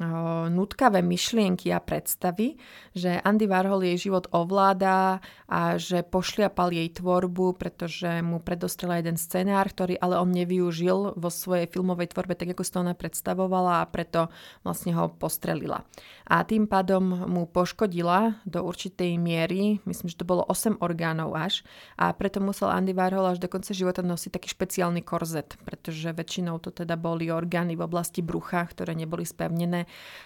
nutkavé 0.00 1.04
myšlienky 1.04 1.68
a 1.68 1.76
predstavy, 1.76 2.56
že 2.96 3.20
Andy 3.20 3.44
Warhol 3.44 3.84
jej 3.92 4.08
život 4.08 4.24
ovláda 4.32 5.20
a 5.52 5.76
že 5.76 6.00
pošliapal 6.00 6.72
jej 6.72 6.88
tvorbu, 6.88 7.60
pretože 7.60 8.24
mu 8.24 8.40
predostrela 8.40 8.96
jeden 8.96 9.20
scenár, 9.20 9.68
ktorý 9.68 10.00
ale 10.00 10.16
on 10.16 10.32
nevyužil 10.32 11.12
vo 11.12 11.28
svojej 11.28 11.68
filmovej 11.68 12.16
tvorbe 12.16 12.32
tak, 12.32 12.56
ako 12.56 12.64
si 12.64 12.72
to 12.72 12.80
ona 12.80 12.96
predstavovala 12.96 13.84
a 13.84 13.88
preto 13.90 14.32
vlastne 14.64 14.96
ho 14.96 15.12
postrelila. 15.12 15.84
A 16.24 16.40
tým 16.48 16.64
pádom 16.64 17.28
mu 17.28 17.44
poškodila 17.44 18.40
do 18.48 18.64
určitej 18.64 19.20
miery, 19.20 19.84
myslím, 19.84 20.08
že 20.08 20.16
to 20.16 20.24
bolo 20.24 20.40
8 20.48 20.80
orgánov 20.80 21.36
až 21.36 21.60
a 22.00 22.08
preto 22.16 22.40
musel 22.40 22.72
Andy 22.72 22.96
Warhol 22.96 23.36
až 23.36 23.44
do 23.44 23.52
konca 23.52 23.76
života 23.76 24.00
nosiť 24.00 24.40
taký 24.40 24.48
špeciálny 24.56 25.04
korzet, 25.04 25.60
pretože 25.68 26.08
väčšinou 26.08 26.56
to 26.64 26.72
teda 26.72 26.96
boli 26.96 27.28
orgány 27.28 27.76
v 27.76 27.84
oblasti 27.84 28.24
brucha, 28.24 28.64
ktoré 28.64 28.96
neboli 28.96 29.28
spevnené 29.28 29.81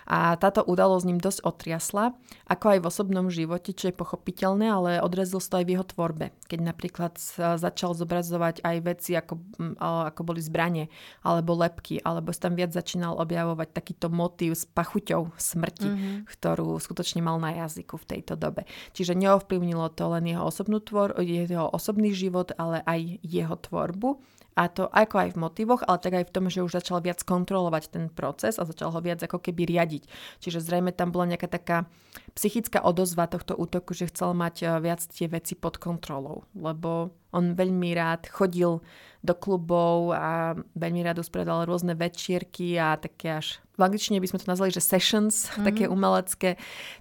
a 0.06 0.38
táto 0.38 0.62
udalosť 0.62 1.04
ním 1.06 1.20
dosť 1.20 1.42
otriasla, 1.42 2.14
ako 2.46 2.66
aj 2.72 2.78
v 2.78 2.88
osobnom 2.88 3.26
živote, 3.26 3.74
čo 3.74 3.90
je 3.90 3.98
pochopiteľné, 3.98 4.66
ale 4.70 4.90
odrazil 5.02 5.42
sa 5.42 5.56
to 5.56 5.58
aj 5.62 5.66
v 5.66 5.72
jeho 5.74 5.86
tvorbe. 5.86 6.26
Keď 6.46 6.60
napríklad 6.62 7.18
začal 7.58 7.98
zobrazovať 7.98 8.62
aj 8.62 8.76
veci, 8.86 9.18
ako, 9.18 9.38
ako 9.82 10.20
boli 10.22 10.38
zbranie, 10.38 10.86
alebo 11.26 11.58
lepky, 11.58 11.98
alebo 12.00 12.30
tam 12.36 12.54
viac 12.54 12.70
začínal 12.70 13.18
objavovať 13.18 13.74
takýto 13.74 14.06
motív 14.12 14.54
s 14.54 14.68
pachuťou 14.68 15.34
smrti, 15.34 15.88
mm-hmm. 15.90 16.14
ktorú 16.30 16.78
skutočne 16.78 17.24
mal 17.24 17.42
na 17.42 17.66
jazyku 17.66 17.98
v 17.98 18.08
tejto 18.16 18.38
dobe. 18.38 18.68
Čiže 18.94 19.18
neovplyvnilo 19.18 19.90
to 19.96 20.12
len 20.14 20.30
jeho, 20.30 20.46
osobnú 20.46 20.78
tvor, 20.78 21.18
jeho 21.18 21.66
osobný 21.72 22.14
život, 22.14 22.54
ale 22.54 22.84
aj 22.86 23.18
jeho 23.26 23.56
tvorbu. 23.58 24.22
A 24.56 24.72
to 24.72 24.88
ako 24.88 25.16
aj 25.20 25.30
v 25.36 25.40
motivoch, 25.44 25.84
ale 25.84 26.00
tak 26.00 26.16
aj 26.16 26.24
v 26.26 26.34
tom, 26.34 26.44
že 26.48 26.64
už 26.64 26.80
začal 26.80 27.04
viac 27.04 27.20
kontrolovať 27.20 27.92
ten 27.92 28.04
proces 28.08 28.56
a 28.56 28.64
začal 28.64 28.88
ho 28.88 29.00
viac 29.04 29.20
ako 29.20 29.36
keby 29.36 29.68
riadiť. 29.68 30.08
Čiže 30.40 30.64
zrejme 30.64 30.96
tam 30.96 31.12
bola 31.12 31.28
nejaká 31.36 31.44
taká 31.44 31.84
psychická 32.32 32.80
odozva 32.80 33.28
tohto 33.28 33.52
útoku, 33.52 33.92
že 33.92 34.08
chcel 34.08 34.32
mať 34.32 34.54
eh, 34.64 34.68
viac 34.80 35.04
tie 35.04 35.28
veci 35.28 35.54
pod 35.60 35.76
kontrolou. 35.76 36.48
Lebo 36.56 37.12
on 37.36 37.52
veľmi 37.52 37.92
rád 37.92 38.24
chodil 38.32 38.80
do 39.20 39.34
klubov 39.34 40.14
a 40.16 40.54
veľmi 40.78 41.02
rád 41.04 41.20
uspredal 41.20 41.66
rôzne 41.66 41.98
večierky 41.98 42.78
a 42.80 42.96
také 42.96 43.36
až 43.42 43.60
v 43.76 43.84
angličtine 43.84 44.24
by 44.24 44.28
sme 44.28 44.40
to 44.40 44.48
nazvali, 44.48 44.72
že 44.72 44.80
sessions, 44.80 45.52
mm-hmm. 45.52 45.64
také 45.68 45.84
umelecké. 45.84 46.50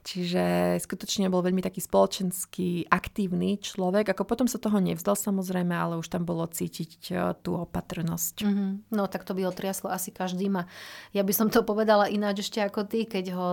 Čiže 0.03 0.75
skutočne 0.83 1.31
bol 1.31 1.39
veľmi 1.39 1.63
taký 1.63 1.79
spoločenský, 1.79 2.91
aktívny 2.91 3.63
človek. 3.63 4.11
Ako 4.11 4.27
potom 4.27 4.43
sa 4.45 4.59
toho 4.59 4.83
nevzdal 4.83 5.15
samozrejme, 5.15 5.71
ale 5.71 5.95
už 5.95 6.11
tam 6.11 6.27
bolo 6.27 6.43
cítiť 6.43 7.15
e, 7.15 7.31
tú 7.39 7.55
opatrnosť. 7.55 8.43
Mm-hmm. 8.43 8.69
No 8.91 9.07
tak 9.07 9.23
to 9.23 9.31
by 9.31 9.47
otriaslo 9.47 9.87
asi 9.87 10.11
každý 10.11 10.51
ma. 10.51 10.67
Ja 11.15 11.23
by 11.23 11.31
som 11.31 11.47
to 11.47 11.63
povedala 11.63 12.11
ináč 12.11 12.43
ešte 12.43 12.59
ako 12.59 12.83
ty, 12.83 13.07
keď 13.07 13.25
ho 13.31 13.47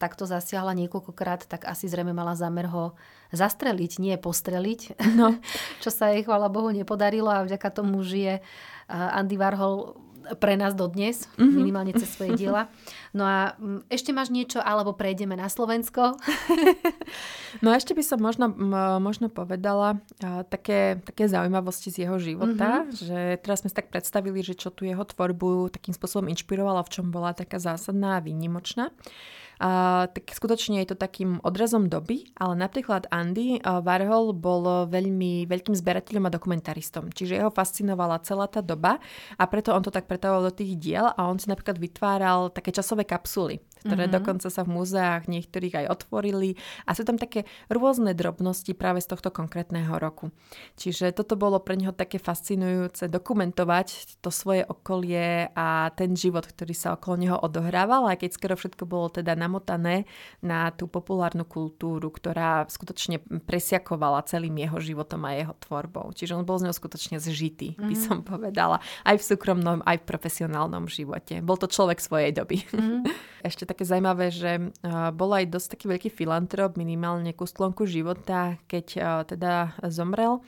takto 0.00 0.24
zasiahla 0.24 0.72
niekoľkokrát, 0.72 1.44
tak 1.44 1.68
asi 1.68 1.92
zrejme 1.92 2.16
mala 2.16 2.32
zámer 2.32 2.72
ho 2.72 2.96
zastreliť, 3.32 3.98
nie 3.98 4.14
postreliť. 4.20 5.00
No. 5.16 5.36
Čo 5.82 5.90
sa 5.90 6.12
jej, 6.12 6.22
chvála 6.22 6.52
Bohu, 6.52 6.70
nepodarilo 6.70 7.32
a 7.32 7.44
vďaka 7.44 7.68
tomu 7.72 8.04
žije 8.04 8.44
Andy 8.88 9.40
Warhol 9.40 9.96
pre 10.38 10.54
nás 10.54 10.78
dodnes, 10.78 11.26
mm-hmm. 11.34 11.50
minimálne 11.50 11.92
cez 11.98 12.08
svoje 12.14 12.38
diela. 12.38 12.70
No 13.12 13.28
a 13.28 13.52
mm, 13.60 13.92
ešte 13.92 14.08
máš 14.16 14.32
niečo, 14.32 14.56
alebo 14.56 14.96
prejdeme 14.96 15.36
na 15.36 15.44
Slovensko? 15.52 16.16
no 17.64 17.68
a 17.68 17.76
ešte 17.76 17.92
by 17.92 18.00
som 18.00 18.16
možno, 18.16 18.48
možno 19.04 19.28
povedala 19.28 20.00
a, 20.24 20.48
také, 20.48 20.96
také 21.04 21.28
zaujímavosti 21.28 21.92
z 21.92 22.08
jeho 22.08 22.16
života, 22.16 22.88
mm-hmm. 22.88 22.96
že 22.96 23.20
teraz 23.44 23.60
sme 23.60 23.68
si 23.68 23.76
tak 23.76 23.92
predstavili, 23.92 24.40
že 24.40 24.56
čo 24.56 24.72
tu 24.72 24.88
jeho 24.88 25.04
tvorbu 25.04 25.76
takým 25.76 25.92
spôsobom 25.92 26.32
inšpirovala, 26.32 26.88
v 26.88 26.92
čom 26.96 27.12
bola 27.12 27.36
taká 27.36 27.60
zásadná 27.60 28.16
a 28.16 28.24
výnimočná. 28.24 28.88
Tak 30.10 30.24
skutočne 30.26 30.82
je 30.82 30.90
to 30.90 30.96
takým 30.98 31.38
odrazom 31.46 31.86
doby, 31.86 32.26
ale 32.34 32.58
napríklad 32.58 33.06
Andy 33.14 33.62
uh, 33.62 33.78
Warhol 33.78 34.34
bol 34.34 34.90
veľmi 34.90 35.46
veľkým 35.46 35.78
zberateľom 35.78 36.26
a 36.26 36.34
dokumentaristom, 36.34 37.14
čiže 37.14 37.38
jeho 37.38 37.54
fascinovala 37.54 38.22
celá 38.26 38.50
tá 38.50 38.58
doba 38.58 38.98
a 39.38 39.44
preto 39.46 39.70
on 39.70 39.86
to 39.86 39.94
tak 39.94 40.10
pretavoval 40.10 40.50
do 40.50 40.58
tých 40.58 40.74
diel 40.82 41.06
a 41.06 41.30
on 41.30 41.38
si 41.38 41.46
napríklad 41.46 41.78
vytváral 41.78 42.50
také 42.50 42.74
časové 42.74 43.06
kapsuly 43.06 43.62
ktoré 43.82 44.06
mm-hmm. 44.06 44.16
dokonca 44.18 44.48
sa 44.48 44.62
v 44.62 44.74
múzeách 44.78 45.26
niektorých 45.26 45.84
aj 45.84 45.86
otvorili 45.90 46.56
a 46.86 46.94
sú 46.94 47.02
tam 47.02 47.18
také 47.18 47.44
rôzne 47.68 48.14
drobnosti 48.14 48.72
práve 48.72 49.02
z 49.02 49.10
tohto 49.10 49.34
konkrétneho 49.34 49.98
roku. 49.98 50.30
Čiže 50.78 51.10
toto 51.12 51.34
bolo 51.34 51.58
pre 51.58 51.74
neho 51.74 51.90
také 51.92 52.22
fascinujúce 52.22 53.10
dokumentovať 53.10 54.18
to 54.22 54.30
svoje 54.30 54.62
okolie 54.62 55.50
a 55.52 55.90
ten 55.92 56.14
život, 56.14 56.46
ktorý 56.46 56.74
sa 56.74 56.94
okolo 56.94 57.14
neho 57.18 57.36
odohrával, 57.36 58.06
aj 58.08 58.22
keď 58.22 58.30
skoro 58.32 58.54
všetko 58.54 58.84
bolo 58.86 59.10
teda 59.10 59.34
namotané 59.34 60.06
na 60.40 60.70
tú 60.70 60.86
populárnu 60.86 61.42
kultúru, 61.42 62.08
ktorá 62.08 62.64
skutočne 62.70 63.20
presiakovala 63.44 64.24
celým 64.24 64.54
jeho 64.62 64.78
životom 64.78 65.26
a 65.26 65.34
jeho 65.34 65.54
tvorbou. 65.58 66.14
Čiže 66.14 66.38
on 66.38 66.46
bol 66.46 66.62
z 66.62 66.70
neho 66.70 66.76
skutočne 66.76 67.18
zžitý, 67.18 67.74
by 67.76 67.94
mhm. 67.94 68.02
som 68.02 68.18
povedala, 68.22 68.78
aj 69.02 69.18
v 69.18 69.24
súkromnom, 69.34 69.78
aj 69.82 70.02
v 70.02 70.08
profesionálnom 70.08 70.86
živote. 70.86 71.42
Bol 71.42 71.58
to 71.58 71.66
človek 71.66 71.98
svojej 71.98 72.32
doby. 72.34 72.62
Mm-hmm. 72.70 73.00
Ešte 73.48 73.66
také 73.72 73.88
zaujímavé, 73.88 74.28
že 74.28 74.70
bol 75.16 75.32
aj 75.32 75.48
dosť 75.48 75.66
taký 75.72 75.86
veľký 75.88 76.10
filantrop, 76.12 76.76
minimálne 76.76 77.32
ku 77.32 77.48
sklonku 77.48 77.88
života, 77.88 78.60
keď 78.68 78.86
teda 79.24 79.80
zomrel, 79.88 80.44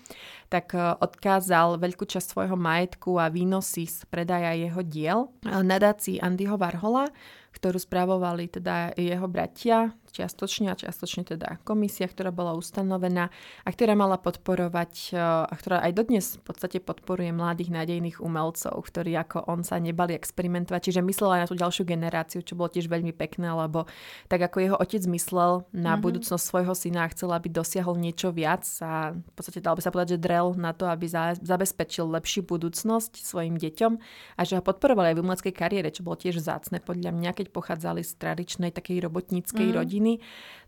tak 0.53 0.77
odkázal 0.77 1.81
veľkú 1.81 2.05
časť 2.05 2.37
svojho 2.37 2.55
majetku 2.55 3.17
a 3.17 3.33
výnosy 3.33 3.89
z 3.89 4.05
predaja 4.13 4.53
jeho 4.53 4.85
diel 4.85 5.33
nadácii 5.43 6.21
Andyho 6.21 6.61
Varhola, 6.61 7.09
ktorú 7.57 7.81
správovali 7.81 8.51
teda 8.53 8.93
jeho 8.95 9.25
bratia, 9.25 9.97
čiastočne 10.15 10.71
a 10.71 10.79
čiastočne 10.79 11.27
teda 11.27 11.59
komisia, 11.67 12.07
ktorá 12.07 12.31
bola 12.31 12.55
ustanovená 12.55 13.35
a 13.67 13.69
ktorá 13.69 13.99
mala 13.99 14.15
podporovať 14.23 15.11
e, 15.11 15.19
a 15.19 15.51
ktorá 15.51 15.83
aj 15.83 15.93
dodnes 15.99 16.39
v 16.39 16.43
podstate 16.47 16.79
podporuje 16.79 17.35
mladých 17.35 17.75
nádejných 17.75 18.23
umelcov, 18.23 18.79
ktorí 18.87 19.19
ako 19.19 19.51
on 19.51 19.67
sa 19.67 19.83
nebali 19.83 20.15
experimentovať, 20.15 20.91
čiže 20.91 21.03
myslel 21.03 21.35
aj 21.35 21.41
na 21.43 21.49
tú 21.51 21.57
ďalšiu 21.59 21.83
generáciu, 21.83 22.41
čo 22.47 22.55
bolo 22.55 22.71
tiež 22.71 22.87
veľmi 22.87 23.11
pekné, 23.11 23.51
lebo 23.51 23.91
tak 24.31 24.47
ako 24.47 24.57
jeho 24.63 24.77
otec 24.79 25.03
myslel 25.11 25.67
na 25.75 25.95
mm-hmm. 25.95 26.05
budúcnosť 26.05 26.45
svojho 26.45 26.75
syna 26.79 27.09
a 27.09 27.11
chcel, 27.11 27.35
aby 27.35 27.51
dosiahol 27.51 27.99
niečo 27.99 28.31
viac 28.31 28.63
a 28.79 29.17
v 29.17 29.33
podstate 29.35 29.59
dalo 29.59 29.81
by 29.81 29.83
sa 29.83 29.91
povedať, 29.91 30.17
že 30.17 30.23
drel 30.23 30.55
na 30.55 30.71
to, 30.71 30.87
aby 30.87 31.11
za, 31.11 31.35
zabezpečil 31.43 32.07
lepšiu 32.07 32.47
budúcnosť 32.47 33.19
svojim 33.19 33.59
deťom 33.59 33.93
a 34.39 34.41
že 34.47 34.61
ho 34.61 34.63
podporovali 34.63 35.11
aj 35.11 35.17
v 35.19 35.23
umeleckej 35.25 35.55
kariére, 35.55 35.89
čo 35.91 36.07
bolo 36.07 36.21
tiež 36.21 36.39
zácne 36.39 36.79
podľa 36.79 37.11
mňa, 37.17 37.31
keď 37.35 37.47
pochádzali 37.51 38.05
z 38.05 38.13
tradičnej 38.21 38.71
takej 38.71 39.03
robotníckej 39.09 39.69
mm. 39.73 39.75
rodiny, 39.75 40.04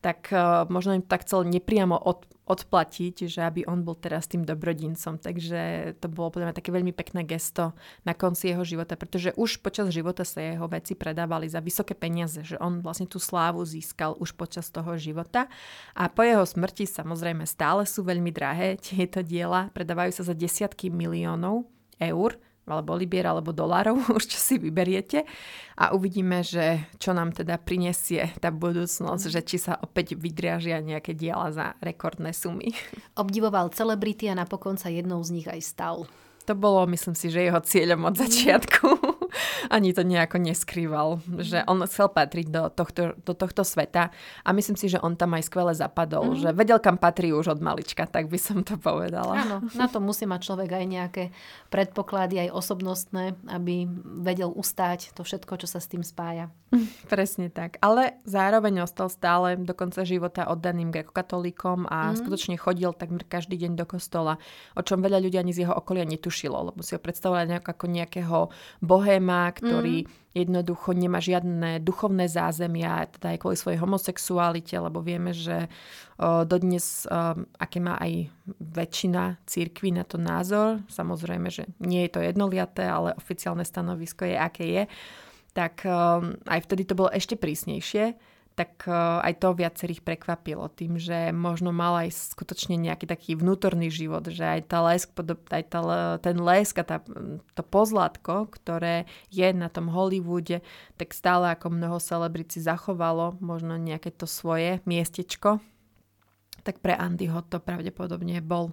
tak 0.04 0.30
uh, 0.30 0.64
možno 0.70 0.94
im 0.94 1.04
tak 1.04 1.26
chcel 1.26 1.48
nepriamo 1.48 1.98
od, 1.98 2.26
odplatiť, 2.46 3.26
že 3.26 3.42
aby 3.42 3.66
on 3.66 3.82
bol 3.82 3.98
teraz 3.98 4.30
tým 4.30 4.46
dobrodincom. 4.46 5.18
Takže 5.18 5.92
to 5.98 6.06
bolo 6.06 6.30
podľa 6.30 6.46
mňa 6.50 6.58
také 6.62 6.70
veľmi 6.70 6.94
pekné 6.94 7.26
gesto 7.26 7.74
na 8.06 8.14
konci 8.14 8.54
jeho 8.54 8.62
života, 8.62 8.94
pretože 8.94 9.34
už 9.34 9.58
počas 9.60 9.90
života 9.90 10.22
sa 10.22 10.38
jeho 10.38 10.70
veci 10.70 10.94
predávali 10.94 11.50
za 11.50 11.58
vysoké 11.58 11.98
peniaze, 11.98 12.46
že 12.46 12.54
on 12.62 12.78
vlastne 12.78 13.10
tú 13.10 13.18
slávu 13.18 13.66
získal 13.66 14.14
už 14.22 14.38
počas 14.38 14.70
toho 14.70 14.94
života. 14.94 15.50
A 15.98 16.06
po 16.06 16.22
jeho 16.22 16.46
smrti 16.46 16.86
samozrejme 16.86 17.42
stále 17.42 17.82
sú 17.82 18.06
veľmi 18.06 18.30
drahé 18.30 18.78
tieto 18.78 19.26
diela, 19.26 19.74
predávajú 19.74 20.22
sa 20.22 20.30
za 20.30 20.34
desiatky 20.38 20.86
miliónov 20.86 21.66
eur 21.98 22.38
alebo 22.66 22.98
libier, 22.98 23.30
alebo 23.30 23.54
dolárov, 23.54 23.96
už 24.18 24.24
čo 24.26 24.38
si 24.38 24.54
vyberiete. 24.58 25.22
A 25.78 25.94
uvidíme, 25.94 26.42
že 26.42 26.90
čo 26.98 27.14
nám 27.14 27.32
teda 27.32 27.56
prinesie 27.62 28.34
tá 28.42 28.50
budúcnosť, 28.50 29.24
že 29.30 29.40
či 29.46 29.56
sa 29.62 29.78
opäť 29.78 30.18
vydriažia 30.18 30.82
nejaké 30.82 31.14
diela 31.14 31.54
za 31.54 31.78
rekordné 31.78 32.34
sumy. 32.34 32.74
Obdivoval 33.14 33.70
celebrity 33.70 34.28
a 34.28 34.38
napokon 34.38 34.74
sa 34.76 34.90
jednou 34.90 35.22
z 35.22 35.30
nich 35.40 35.48
aj 35.48 35.60
stal. 35.62 35.96
To 36.46 36.54
bolo, 36.54 36.86
myslím 36.90 37.18
si, 37.18 37.26
že 37.26 37.46
jeho 37.46 37.58
cieľom 37.58 38.06
od 38.06 38.14
začiatku 38.22 39.15
ani 39.68 39.92
to 39.92 40.02
nejako 40.02 40.38
neskrýval, 40.38 41.20
že 41.42 41.62
on 41.66 41.82
chcel 41.84 42.08
patriť 42.12 42.46
do 42.48 42.62
tohto, 42.70 43.16
do 43.20 43.32
tohto 43.32 43.62
sveta 43.62 44.10
a 44.42 44.48
myslím 44.52 44.76
si, 44.76 44.92
že 44.92 45.02
on 45.02 45.14
tam 45.14 45.34
aj 45.36 45.48
skvele 45.48 45.72
zapadol, 45.74 46.34
mm. 46.34 46.38
že 46.42 46.48
vedel, 46.56 46.78
kam 46.78 46.96
patrí 46.96 47.32
už 47.32 47.56
od 47.56 47.60
malička, 47.60 48.06
tak 48.06 48.30
by 48.30 48.38
som 48.38 48.62
to 48.62 48.78
povedala. 48.78 49.46
Áno, 49.46 49.56
na 49.74 49.86
to 49.90 49.98
musí 49.98 50.24
mať 50.24 50.40
človek 50.46 50.70
aj 50.72 50.84
nejaké 50.86 51.24
predpoklady, 51.68 52.48
aj 52.48 52.54
osobnostné, 52.54 53.36
aby 53.50 53.88
vedel 54.22 54.52
ustáť 54.52 55.12
to 55.12 55.26
všetko, 55.26 55.60
čo 55.60 55.66
sa 55.66 55.82
s 55.82 55.90
tým 55.90 56.06
spája. 56.06 56.48
Presne 57.12 57.48
tak. 57.50 57.78
Ale 57.82 58.18
zároveň 58.26 58.82
ostal 58.84 59.06
stále 59.10 59.54
do 59.58 59.72
konca 59.72 60.02
života 60.02 60.50
oddaným 60.50 60.90
grekokatolíkom 60.90 61.86
a 61.86 62.10
mm. 62.10 62.22
skutočne 62.22 62.56
chodil 62.58 62.90
takmer 62.94 63.22
každý 63.26 63.58
deň 63.58 63.78
do 63.78 63.86
kostola, 63.86 64.38
o 64.74 64.82
čom 64.82 65.02
veľa 65.02 65.22
ľudí 65.22 65.38
ani 65.38 65.54
z 65.54 65.66
jeho 65.66 65.74
okolia 65.74 66.06
netušilo, 66.06 66.72
lebo 66.72 66.80
si 66.82 66.94
ho 66.94 67.00
predstavovali 67.00 67.56
nejak, 67.56 67.66
ako 67.66 67.84
nejakého 67.86 68.38
bohéma, 68.82 69.25
ktorý 69.50 70.06
mm. 70.06 70.08
jednoducho 70.36 70.94
nemá 70.94 71.18
žiadne 71.18 71.82
duchovné 71.82 72.30
zázemia, 72.30 73.10
teda 73.10 73.34
aj 73.34 73.38
kvôli 73.42 73.56
svojej 73.58 73.82
homosexualite, 73.82 74.78
lebo 74.78 75.02
vieme, 75.02 75.34
že 75.34 75.66
o, 76.20 76.46
dodnes, 76.46 77.08
o, 77.10 77.42
aké 77.58 77.82
má 77.82 77.98
aj 77.98 78.30
väčšina 78.60 79.42
církví 79.48 79.90
na 79.90 80.06
to 80.06 80.20
názor, 80.20 80.84
samozrejme, 80.86 81.50
že 81.50 81.66
nie 81.82 82.06
je 82.06 82.14
to 82.14 82.20
jednoliaté, 82.22 82.86
ale 82.86 83.16
oficiálne 83.18 83.66
stanovisko 83.66 84.28
je, 84.28 84.36
aké 84.38 84.64
je, 84.70 84.82
tak 85.56 85.88
um, 85.88 86.36
aj 86.44 86.68
vtedy 86.68 86.84
to 86.84 86.92
bolo 86.92 87.08
ešte 87.08 87.32
prísnejšie, 87.40 88.12
tak 88.56 88.88
uh, 88.88 89.20
aj 89.20 89.36
to 89.36 89.52
viacerých 89.52 90.00
prekvapilo 90.00 90.72
tým, 90.72 90.96
že 90.96 91.28
možno 91.28 91.76
mal 91.76 92.08
aj 92.08 92.32
skutočne 92.32 92.80
nejaký 92.80 93.04
taký 93.04 93.36
vnútorný 93.36 93.92
život, 93.92 94.24
že 94.32 94.48
aj, 94.48 94.60
tá 94.64 94.80
lesk, 94.80 95.12
aj 95.52 95.64
tá, 95.68 95.80
ten 96.24 96.40
lesk 96.40 96.80
a 96.80 96.84
tá, 96.88 96.96
to 97.52 97.62
pozlátko, 97.62 98.48
ktoré 98.48 99.04
je 99.28 99.52
na 99.52 99.68
tom 99.68 99.92
Hollywoode, 99.92 100.64
tak 100.96 101.12
stále 101.12 101.52
ako 101.52 101.68
mnoho 101.68 102.00
celebrici 102.00 102.64
zachovalo 102.64 103.36
možno 103.44 103.76
nejaké 103.76 104.08
to 104.08 104.24
svoje 104.24 104.80
miestečko, 104.88 105.60
tak 106.64 106.80
pre 106.80 106.96
Andyho 106.96 107.44
to 107.44 107.60
pravdepodobne 107.60 108.40
bol 108.40 108.72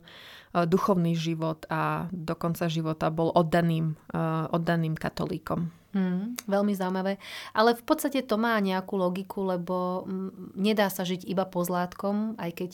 duchovný 0.53 1.17
život 1.17 1.65
a 1.67 2.05
do 2.13 2.37
konca 2.37 2.69
života 2.69 3.09
bol 3.09 3.33
oddaným, 3.33 3.97
uh, 4.13 4.45
oddaným 4.53 4.93
katolíkom. 4.93 5.73
Hmm, 5.93 6.33
veľmi 6.49 6.73
zaujímavé. 6.73 7.21
Ale 7.53 7.77
v 7.77 7.83
podstate 7.85 8.25
to 8.25 8.41
má 8.41 8.57
nejakú 8.57 8.97
logiku, 8.97 9.45
lebo 9.45 10.05
mm, 10.09 10.57
nedá 10.57 10.89
sa 10.89 11.05
žiť 11.05 11.21
iba 11.29 11.45
pozlátkom, 11.45 12.33
aj 12.41 12.51
keď 12.57 12.71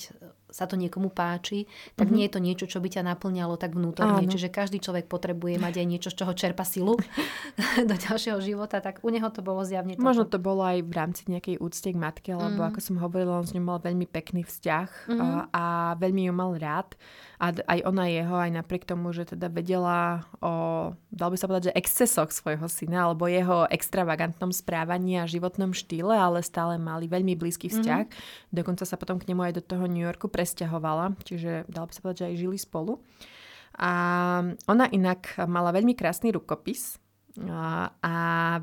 sa 0.49 0.65
to 0.65 0.75
niekomu 0.75 1.13
páči, 1.13 1.69
tak 1.93 2.09
mm-hmm. 2.09 2.15
nie 2.17 2.25
je 2.25 2.33
to 2.33 2.39
niečo, 2.41 2.65
čo 2.65 2.81
by 2.81 2.89
ťa 2.89 3.05
naplňalo 3.05 3.55
tak 3.55 3.77
vnútorne. 3.77 4.25
Áno. 4.25 4.31
Čiže 4.33 4.49
každý 4.49 4.81
človek 4.81 5.05
potrebuje 5.05 5.61
mať 5.61 5.83
aj 5.83 5.87
niečo, 5.87 6.09
z 6.09 6.17
čoho 6.25 6.33
čerpa 6.33 6.65
silu 6.65 6.97
do 7.89 7.95
ďalšieho 7.95 8.41
života, 8.41 8.81
tak 8.81 9.05
u 9.05 9.09
neho 9.13 9.29
to 9.29 9.45
bolo 9.45 9.61
zjavne 9.61 9.95
toto. 9.95 10.05
Možno 10.05 10.25
to 10.25 10.41
bolo 10.41 10.65
aj 10.65 10.81
v 10.81 10.93
rámci 10.93 11.21
nejakej 11.29 11.61
úcty 11.61 11.93
k 11.93 12.01
matke, 12.01 12.31
lebo 12.33 12.65
mm. 12.65 12.67
ako 12.73 12.79
som 12.81 12.95
hovorila, 12.97 13.39
on 13.39 13.45
s 13.45 13.53
ňou 13.53 13.77
mal 13.77 13.79
veľmi 13.79 14.09
pekný 14.09 14.41
vzťah 14.41 14.89
mm-hmm. 15.05 15.21
a, 15.21 15.27
a 15.53 15.63
veľmi 16.01 16.27
ju 16.27 16.33
mal 16.33 16.51
rád. 16.57 16.97
A 17.39 17.53
aj 17.69 17.85
ona 17.85 18.09
jeho, 18.09 18.33
aj 18.33 18.49
napriek 18.49 18.89
tomu, 18.89 19.13
že 19.13 19.29
teda 19.29 19.45
vedela 19.53 20.25
o, 20.41 20.89
dal 21.13 21.29
by 21.29 21.37
sa 21.37 21.45
povedať, 21.45 21.69
že 21.69 21.77
excesoch 21.77 22.33
svojho 22.33 22.65
syna, 22.65 23.05
alebo 23.05 23.29
jeho 23.29 23.69
extravagantnom 23.69 24.49
správaní 24.49 25.21
a 25.21 25.29
životnom 25.29 25.69
štýle, 25.69 26.17
ale 26.17 26.41
stále 26.41 26.81
mali 26.81 27.05
veľmi 27.05 27.37
blízky 27.37 27.69
vzťah. 27.69 28.05
Mm-hmm. 28.09 28.49
Dokonca 28.49 28.83
sa 28.89 28.97
potom 28.97 29.21
k 29.21 29.29
nemu 29.29 29.45
aj 29.45 29.53
do 29.61 29.63
toho 29.63 29.85
New 29.85 30.01
Yorku 30.01 30.33
presťahovala, 30.33 31.13
čiže 31.21 31.69
dalo 31.69 31.85
by 31.85 31.93
sa 31.93 32.01
povedať, 32.01 32.19
že 32.25 32.27
aj 32.33 32.39
žili 32.41 32.57
spolu. 32.57 32.97
A 33.77 33.91
ona 34.65 34.85
inak 34.89 35.37
mala 35.45 35.69
veľmi 35.69 35.93
krásny 35.93 36.33
rukopis, 36.33 36.97
a 38.01 38.15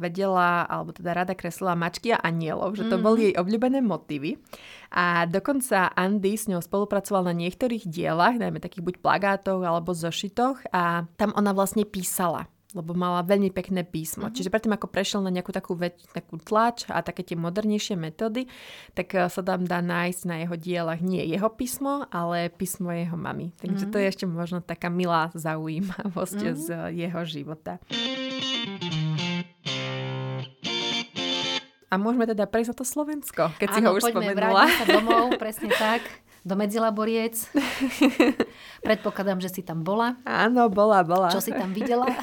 vedela, 0.02 0.66
alebo 0.66 0.90
teda 0.90 1.22
rada 1.22 1.34
kreslila 1.38 1.78
mačky 1.78 2.10
a 2.12 2.20
anielov, 2.20 2.74
že 2.74 2.84
to 2.90 2.98
mm-hmm. 2.98 3.06
boli 3.06 3.20
jej 3.30 3.34
obľúbené 3.38 3.78
motívy. 3.80 4.42
A 4.90 5.24
dokonca 5.30 5.94
Andy 5.94 6.34
s 6.34 6.50
ňou 6.50 6.60
spolupracoval 6.60 7.30
na 7.30 7.34
niektorých 7.36 7.86
dielach, 7.86 8.36
najmä 8.36 8.58
takých 8.58 8.82
buď 8.82 8.94
plagátoch 9.00 9.62
alebo 9.62 9.94
zošitoch 9.94 10.66
a 10.74 11.06
tam 11.16 11.30
ona 11.38 11.54
vlastne 11.54 11.86
písala 11.86 12.50
lebo 12.76 12.92
mala 12.92 13.24
veľmi 13.24 13.48
pekné 13.48 13.88
písmo. 13.88 14.28
Uh-huh. 14.28 14.36
Čiže 14.36 14.52
predtým, 14.52 14.76
ako 14.76 14.92
prešiel 14.92 15.24
na 15.24 15.32
nejakú 15.32 15.50
takú, 15.50 15.72
väč- 15.72 16.04
takú 16.12 16.36
tlač 16.36 16.84
a 16.92 17.00
také 17.00 17.24
tie 17.24 17.40
modernejšie 17.40 17.96
metódy, 17.96 18.44
tak 18.92 19.16
uh, 19.16 19.32
sa 19.32 19.40
tam 19.40 19.64
dá 19.64 19.80
nájsť 19.80 20.20
na 20.28 20.44
jeho 20.44 20.56
dielach 20.60 21.00
nie 21.00 21.24
jeho 21.24 21.48
písmo, 21.48 22.04
ale 22.12 22.52
písmo 22.52 22.92
jeho 22.92 23.16
mamy. 23.16 23.56
Takže 23.56 23.88
uh-huh. 23.88 23.92
to 23.96 24.02
je 24.04 24.06
ešte 24.12 24.24
možno 24.28 24.60
taká 24.60 24.92
milá 24.92 25.32
zaujímavosť 25.32 26.40
uh-huh. 26.44 26.60
z 26.60 26.66
uh, 26.68 26.92
jeho 26.92 27.20
života. 27.24 27.80
A 31.86 31.94
môžeme 31.96 32.26
teda 32.26 32.44
prejsť 32.50 32.74
na 32.74 32.76
to 32.76 32.84
Slovensko, 32.84 33.42
keď 33.56 33.68
Áno, 33.72 33.76
si 33.78 33.80
ho 33.86 33.90
už 33.94 34.02
poďme, 34.10 34.34
spomenula. 34.34 34.62
sa 34.68 34.84
domov, 35.00 35.24
presne 35.38 35.70
tak 35.72 36.02
do 36.46 36.54
Medzilaboriec. 36.54 37.50
Predpokladám, 38.86 39.42
že 39.42 39.50
si 39.50 39.66
tam 39.66 39.82
bola. 39.82 40.14
Áno, 40.22 40.70
bola, 40.70 41.02
bola. 41.02 41.34
Čo 41.34 41.42
si 41.42 41.50
tam 41.50 41.74
videla? 41.74 42.06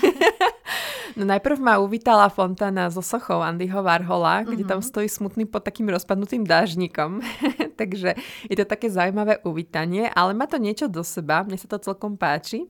No 1.14 1.30
najprv 1.30 1.62
ma 1.62 1.78
uvítala 1.78 2.26
fontána 2.26 2.90
so 2.90 3.06
sochou 3.06 3.46
Andyho 3.46 3.86
Varhola, 3.86 4.42
kde 4.42 4.66
mm-hmm. 4.66 4.72
tam 4.72 4.82
mhm. 4.82 4.88
stojí 4.90 5.08
smutný 5.10 5.46
pod 5.46 5.62
takým 5.62 5.86
rozpadnutým 5.86 6.42
dážnikom. 6.42 7.22
Takže 7.80 8.18
je 8.50 8.56
to 8.58 8.66
také 8.66 8.90
zaujímavé 8.90 9.38
uvítanie, 9.46 10.10
ale 10.10 10.34
má 10.34 10.50
to 10.50 10.58
niečo 10.58 10.90
do 10.90 11.06
seba, 11.06 11.46
mne 11.46 11.58
sa 11.62 11.70
to 11.70 11.78
celkom 11.78 12.18
páči. 12.18 12.66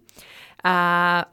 A 0.63 0.76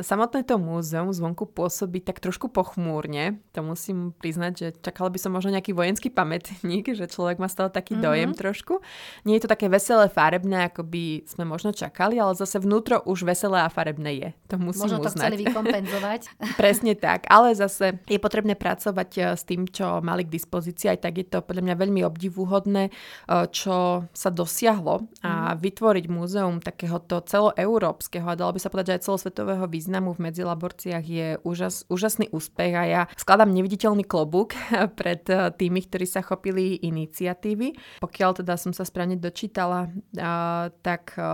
samotné 0.03 0.43
to 0.43 0.59
múzeum 0.59 1.15
zvonku 1.15 1.47
pôsobí 1.47 2.03
tak 2.03 2.19
trošku 2.19 2.51
pochmúrne. 2.51 3.39
To 3.55 3.63
musím 3.63 4.11
priznať, 4.11 4.53
že 4.59 4.67
čakala 4.83 5.07
by 5.07 5.23
som 5.23 5.31
možno 5.31 5.55
nejaký 5.55 5.71
vojenský 5.71 6.11
pamätník, 6.11 6.91
že 6.99 7.07
človek 7.07 7.39
má 7.39 7.47
z 7.47 7.63
toho 7.63 7.71
taký 7.71 7.95
mm-hmm. 7.95 8.07
dojem 8.11 8.31
trošku. 8.35 8.75
Nie 9.23 9.39
je 9.39 9.47
to 9.47 9.53
také 9.55 9.71
veselé, 9.71 10.11
farebné, 10.11 10.67
ako 10.67 10.83
by 10.83 11.23
sme 11.31 11.47
možno 11.47 11.71
čakali, 11.71 12.19
ale 12.19 12.35
zase 12.35 12.59
vnútro 12.59 13.07
už 13.07 13.23
veselé 13.23 13.63
a 13.63 13.71
farebné 13.71 14.11
je. 14.19 14.29
To 14.51 14.59
musím 14.59 14.91
možno 14.91 14.99
uznať. 14.99 15.15
to 15.15 15.19
chceli 15.23 15.37
vykompenzovať. 15.47 16.21
Presne 16.67 16.93
tak, 16.99 17.31
ale 17.31 17.55
zase 17.55 18.03
je 18.11 18.19
potrebné 18.19 18.59
pracovať 18.59 19.11
eh, 19.15 19.25
s 19.39 19.47
tým, 19.47 19.71
čo 19.71 20.03
mali 20.03 20.27
k 20.27 20.35
dispozícii. 20.35 20.91
Aj 20.91 20.99
tak 20.99 21.23
je 21.23 21.27
to 21.31 21.39
podľa 21.39 21.71
mňa 21.71 21.77
veľmi 21.79 22.03
obdivuhodné, 22.03 22.91
eh, 22.91 23.47
čo 23.55 24.11
sa 24.11 24.31
dosiahlo 24.35 25.07
a 25.23 25.55
mm. 25.55 25.63
vytvoriť 25.63 26.05
múzeum 26.11 26.59
takéhoto 26.59 27.23
celoeurópskeho 27.23 28.27
a 28.27 28.35
dalo 28.35 28.59
by 28.59 28.59
sa 28.59 28.75
povedať, 28.75 28.91
že 28.91 28.97
aj 28.99 29.20
celosvetového 29.21 29.69
významu 29.69 30.17
v 30.17 30.33
medzilaborciách 30.33 31.05
je 31.05 31.29
úžas, 31.45 31.85
úžasný 31.93 32.33
úspech 32.33 32.73
a 32.73 32.85
ja 32.89 33.03
skladám 33.21 33.53
neviditeľný 33.53 34.09
klobúk 34.09 34.57
pred 34.99 35.21
eh, 35.29 35.53
tými, 35.53 35.85
ktorí 35.85 36.09
sa 36.09 36.25
chopili 36.25 36.81
iniciatívy. 36.81 38.01
Pokiaľ 38.01 38.41
teda 38.41 38.57
som 38.57 38.73
sa 38.73 38.89
správne 38.89 39.21
dočítala, 39.21 39.93
eh, 39.93 40.73
tak 40.81 41.21
eh, 41.21 41.25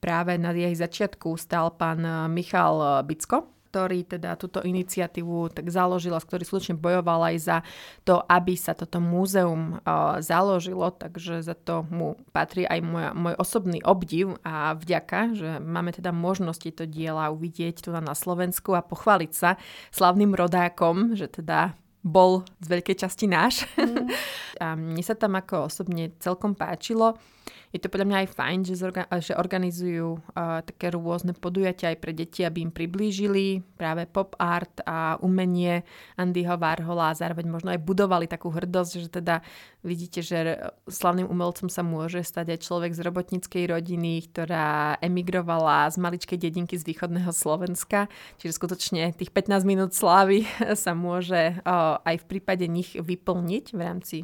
práve 0.00 0.40
na 0.40 0.56
jej 0.56 0.72
začiatku 0.72 1.36
stál 1.36 1.76
pán 1.76 2.00
Michal 2.32 3.04
Bicko, 3.04 3.59
ktorý 3.70 4.02
teda 4.02 4.34
túto 4.34 4.58
iniciatívu 4.58 5.54
tak 5.54 5.70
založil 5.70 6.10
a 6.10 6.18
ktorý 6.18 6.42
skutočne 6.42 6.74
bojoval 6.74 7.30
aj 7.30 7.36
za 7.38 7.58
to, 8.02 8.18
aby 8.26 8.58
sa 8.58 8.74
toto 8.74 8.98
múzeum 8.98 9.78
uh, 9.78 10.18
založilo, 10.18 10.90
takže 10.90 11.46
za 11.46 11.54
to 11.54 11.86
mu 11.86 12.18
patrí 12.34 12.66
aj 12.66 12.82
môj, 12.82 13.06
môj 13.14 13.34
osobný 13.38 13.78
obdiv 13.86 14.34
a 14.42 14.74
vďaka, 14.74 15.38
že 15.38 15.48
máme 15.62 15.94
teda 15.94 16.10
možnosť 16.10 16.60
tieto 16.66 16.84
diela 16.90 17.30
uvidieť 17.30 17.86
tu 17.86 17.94
na 17.94 18.18
Slovensku 18.18 18.74
a 18.74 18.82
pochváliť 18.82 19.30
sa 19.30 19.54
slavným 19.94 20.34
rodákom, 20.34 21.14
že 21.14 21.30
teda 21.30 21.78
bol 22.00 22.48
z 22.58 22.66
veľkej 22.66 22.96
časti 23.06 23.28
náš. 23.28 23.68
Mm. 23.76 24.08
a 24.64 24.66
mne 24.74 25.02
sa 25.04 25.14
tam 25.14 25.36
ako 25.36 25.70
osobne 25.70 26.10
celkom 26.18 26.56
páčilo. 26.56 27.20
Je 27.70 27.78
to 27.78 27.86
podľa 27.86 28.06
mňa 28.10 28.18
aj 28.26 28.28
fajn, 28.34 28.58
že, 28.66 28.74
zorga- 28.74 29.10
že 29.22 29.38
organizujú 29.38 30.18
uh, 30.18 30.58
také 30.66 30.90
rôzne 30.90 31.38
podujatia 31.38 31.94
aj 31.94 31.98
pre 32.02 32.10
deti, 32.10 32.42
aby 32.42 32.66
im 32.66 32.74
priblížili 32.74 33.62
práve 33.78 34.10
pop 34.10 34.34
art 34.42 34.82
a 34.82 35.14
umenie 35.22 35.86
Andyho 36.18 36.58
Warhola 36.58 37.14
a 37.14 37.18
zároveň 37.18 37.46
možno 37.46 37.70
aj 37.70 37.78
budovali 37.78 38.26
takú 38.26 38.50
hrdosť, 38.50 38.92
že 39.06 39.08
teda 39.22 39.46
vidíte, 39.86 40.18
že 40.18 40.58
slavným 40.90 41.30
umelcom 41.30 41.70
sa 41.70 41.86
môže 41.86 42.26
stať 42.26 42.58
aj 42.58 42.66
človek 42.66 42.90
z 42.90 43.06
robotníckej 43.06 43.70
rodiny, 43.70 44.26
ktorá 44.26 44.98
emigrovala 44.98 45.86
z 45.94 45.96
maličkej 46.02 46.42
dedinky 46.42 46.74
z 46.74 46.82
východného 46.90 47.30
Slovenska. 47.30 48.10
Čiže 48.42 48.58
skutočne 48.58 49.14
tých 49.14 49.30
15 49.30 49.62
minút 49.62 49.94
slávy 49.94 50.42
sa 50.74 50.90
môže 50.98 51.54
uh, 51.62 52.02
aj 52.02 52.26
v 52.26 52.28
prípade 52.34 52.66
nich 52.66 52.98
vyplniť 52.98 53.64
v 53.70 53.78
rámci 53.80 54.16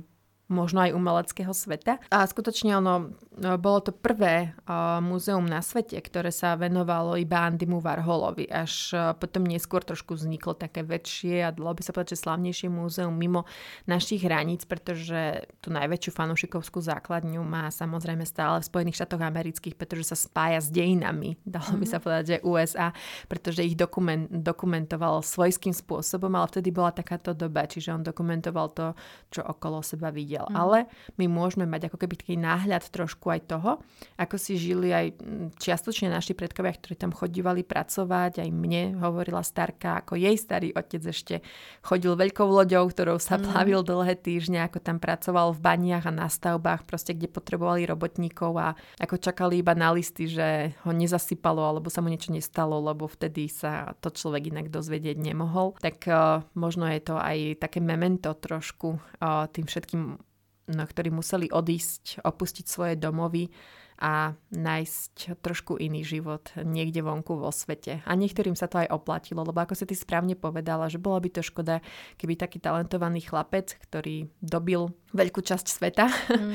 možno 0.46 0.86
aj 0.86 0.94
umeleckého 0.94 1.50
sveta. 1.50 1.98
A 2.10 2.22
skutočne 2.26 2.78
ono, 2.78 3.10
no, 3.34 3.58
bolo 3.58 3.82
to 3.82 3.90
prvé 3.90 4.54
uh, 4.54 5.02
múzeum 5.02 5.42
na 5.42 5.58
svete, 5.58 5.98
ktoré 5.98 6.30
sa 6.30 6.54
venovalo 6.54 7.18
iba 7.18 7.42
Andymu 7.42 7.82
Varholovi. 7.82 8.46
Až 8.46 8.72
uh, 8.94 9.00
potom 9.18 9.42
neskôr 9.42 9.82
trošku 9.82 10.14
vzniklo 10.14 10.54
také 10.54 10.86
väčšie 10.86 11.42
a 11.42 11.50
dalo 11.50 11.74
by 11.74 11.82
sa 11.82 11.90
povedať, 11.90 12.14
že 12.14 12.22
slavnejšie 12.22 12.68
múzeum 12.70 13.14
mimo 13.14 13.42
našich 13.90 14.22
hraníc, 14.22 14.62
pretože 14.70 15.50
tú 15.58 15.74
najväčšiu 15.74 16.10
fanúšikovskú 16.14 16.78
základňu 16.78 17.42
má 17.42 17.66
samozrejme 17.74 18.22
stále 18.22 18.62
v 18.62 18.68
Spojených 18.70 19.02
štátoch 19.02 19.22
amerických, 19.26 19.74
pretože 19.74 20.14
sa 20.14 20.16
spája 20.16 20.62
s 20.62 20.70
dejinami, 20.70 21.34
dalo 21.42 21.74
by 21.74 21.86
sa 21.86 21.98
mhm. 21.98 22.04
povedať, 22.06 22.24
že 22.26 22.42
USA, 22.46 22.94
pretože 23.26 23.66
ich 23.66 23.74
dokument, 23.74 24.30
dokumentoval 24.30 25.26
svojským 25.26 25.74
spôsobom, 25.74 26.30
ale 26.38 26.46
vtedy 26.46 26.70
bola 26.70 26.94
takáto 26.94 27.34
doba, 27.34 27.66
čiže 27.66 27.90
on 27.90 28.06
dokumentoval 28.06 28.70
to, 28.70 28.86
čo 29.34 29.42
okolo 29.42 29.82
seba 29.82 30.14
videl 30.14 30.35
videl. 30.36 30.46
Mm. 30.52 30.56
Ale 30.56 30.78
my 31.16 31.26
môžeme 31.32 31.64
mať 31.64 31.88
ako 31.88 31.96
keby 32.04 32.14
taký 32.20 32.36
náhľad 32.36 32.84
trošku 32.92 33.32
aj 33.32 33.40
toho, 33.48 33.80
ako 34.20 34.36
si 34.36 34.60
žili 34.60 34.92
aj 34.92 35.16
čiastočne 35.56 36.12
naši 36.12 36.36
predkovia, 36.36 36.76
ktorí 36.76 36.94
tam 37.00 37.16
chodívali 37.16 37.64
pracovať. 37.64 38.44
Aj 38.44 38.50
mne 38.52 39.00
hovorila 39.00 39.40
starka, 39.40 40.04
ako 40.04 40.20
jej 40.20 40.36
starý 40.36 40.76
otec 40.76 41.00
ešte 41.00 41.34
chodil 41.80 42.12
veľkou 42.12 42.44
loďou, 42.44 42.84
ktorou 42.92 43.16
sa 43.16 43.40
mm. 43.40 43.42
plavil 43.48 43.80
dlhé 43.80 44.14
týždne, 44.20 44.60
ako 44.68 44.78
tam 44.84 45.00
pracoval 45.00 45.56
v 45.56 45.62
baniach 45.64 46.04
a 46.04 46.12
na 46.12 46.28
stavbách, 46.28 46.84
proste 46.84 47.16
kde 47.16 47.32
potrebovali 47.32 47.88
robotníkov 47.88 48.52
a 48.60 48.68
ako 49.00 49.16
čakali 49.16 49.64
iba 49.64 49.72
na 49.72 49.94
listy, 49.94 50.28
že 50.28 50.76
ho 50.84 50.92
nezasypalo 50.92 51.64
alebo 51.64 51.88
sa 51.88 52.04
mu 52.04 52.12
niečo 52.12 52.34
nestalo, 52.34 52.76
lebo 52.82 53.08
vtedy 53.08 53.48
sa 53.48 53.96
to 54.04 54.12
človek 54.12 54.52
inak 54.52 54.68
dozvedieť 54.68 55.16
nemohol. 55.16 55.78
Tak 55.80 55.96
uh, 56.10 56.42
možno 56.58 56.90
je 56.90 57.00
to 57.00 57.14
aj 57.16 57.62
také 57.62 57.78
memento 57.78 58.34
trošku 58.34 58.98
uh, 58.98 59.46
tým 59.48 59.64
všetkým 59.64 60.25
ktorí 60.70 61.14
museli 61.14 61.46
odísť, 61.50 62.22
opustiť 62.26 62.66
svoje 62.66 62.94
domovy 62.98 63.50
a 63.96 64.36
nájsť 64.52 65.40
trošku 65.40 65.80
iný 65.80 66.04
život 66.04 66.52
niekde 66.60 67.00
vonku 67.00 67.40
vo 67.40 67.48
svete. 67.48 68.04
A 68.04 68.12
niektorým 68.12 68.52
sa 68.52 68.68
to 68.68 68.84
aj 68.84 68.92
oplatilo, 68.92 69.40
lebo 69.40 69.56
ako 69.56 69.72
si 69.72 69.88
ty 69.88 69.96
správne 69.96 70.36
povedala, 70.36 70.92
že 70.92 71.00
bolo 71.00 71.16
by 71.16 71.32
to 71.32 71.40
škoda, 71.40 71.80
keby 72.20 72.36
taký 72.36 72.60
talentovaný 72.60 73.24
chlapec, 73.24 73.72
ktorý 73.88 74.28
dobil 74.44 74.92
veľkú 75.16 75.40
časť 75.40 75.66
sveta, 75.66 76.06
mm. 76.12 76.54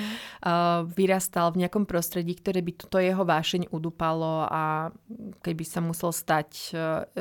vyrastal 0.97 1.49
v 1.49 1.65
nejakom 1.65 1.89
prostredí, 1.89 2.37
ktoré 2.37 2.61
by 2.61 2.71
toto 2.77 3.01
jeho 3.01 3.25
vášeň 3.25 3.73
udupalo 3.73 4.45
a 4.45 4.93
keby 5.41 5.65
sa 5.65 5.81
musel 5.81 6.13
stať 6.13 6.49
e, 6.69 6.73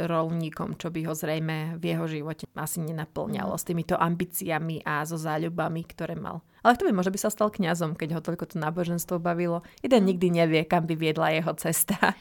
rolníkom, 0.04 0.76
čo 0.76 0.92
by 0.92 1.00
ho 1.08 1.16
zrejme 1.16 1.80
v 1.80 1.84
jeho 1.96 2.04
živote 2.04 2.44
asi 2.52 2.84
nenaplňalo 2.84 3.56
mm. 3.56 3.60
s 3.60 3.64
týmito 3.64 3.94
ambíciami 3.96 4.84
a 4.84 5.00
so 5.08 5.16
záľubami, 5.16 5.80
ktoré 5.88 6.12
mal. 6.12 6.44
Ale 6.60 6.76
kto 6.76 6.88
by 6.88 6.92
možno 6.92 7.12
by 7.14 7.20
sa 7.20 7.30
stal 7.32 7.48
kňazom, 7.48 7.96
keď 7.96 8.18
ho 8.18 8.20
toľko 8.20 8.44
to 8.52 8.56
náboženstvo 8.60 9.16
bavilo. 9.22 9.64
Jeden 9.80 10.04
mm. 10.04 10.08
nikdy 10.12 10.26
nevie, 10.32 10.62
kam 10.68 10.84
by 10.84 10.94
viedla 10.96 11.32
jeho 11.32 11.52
cesta. 11.56 12.14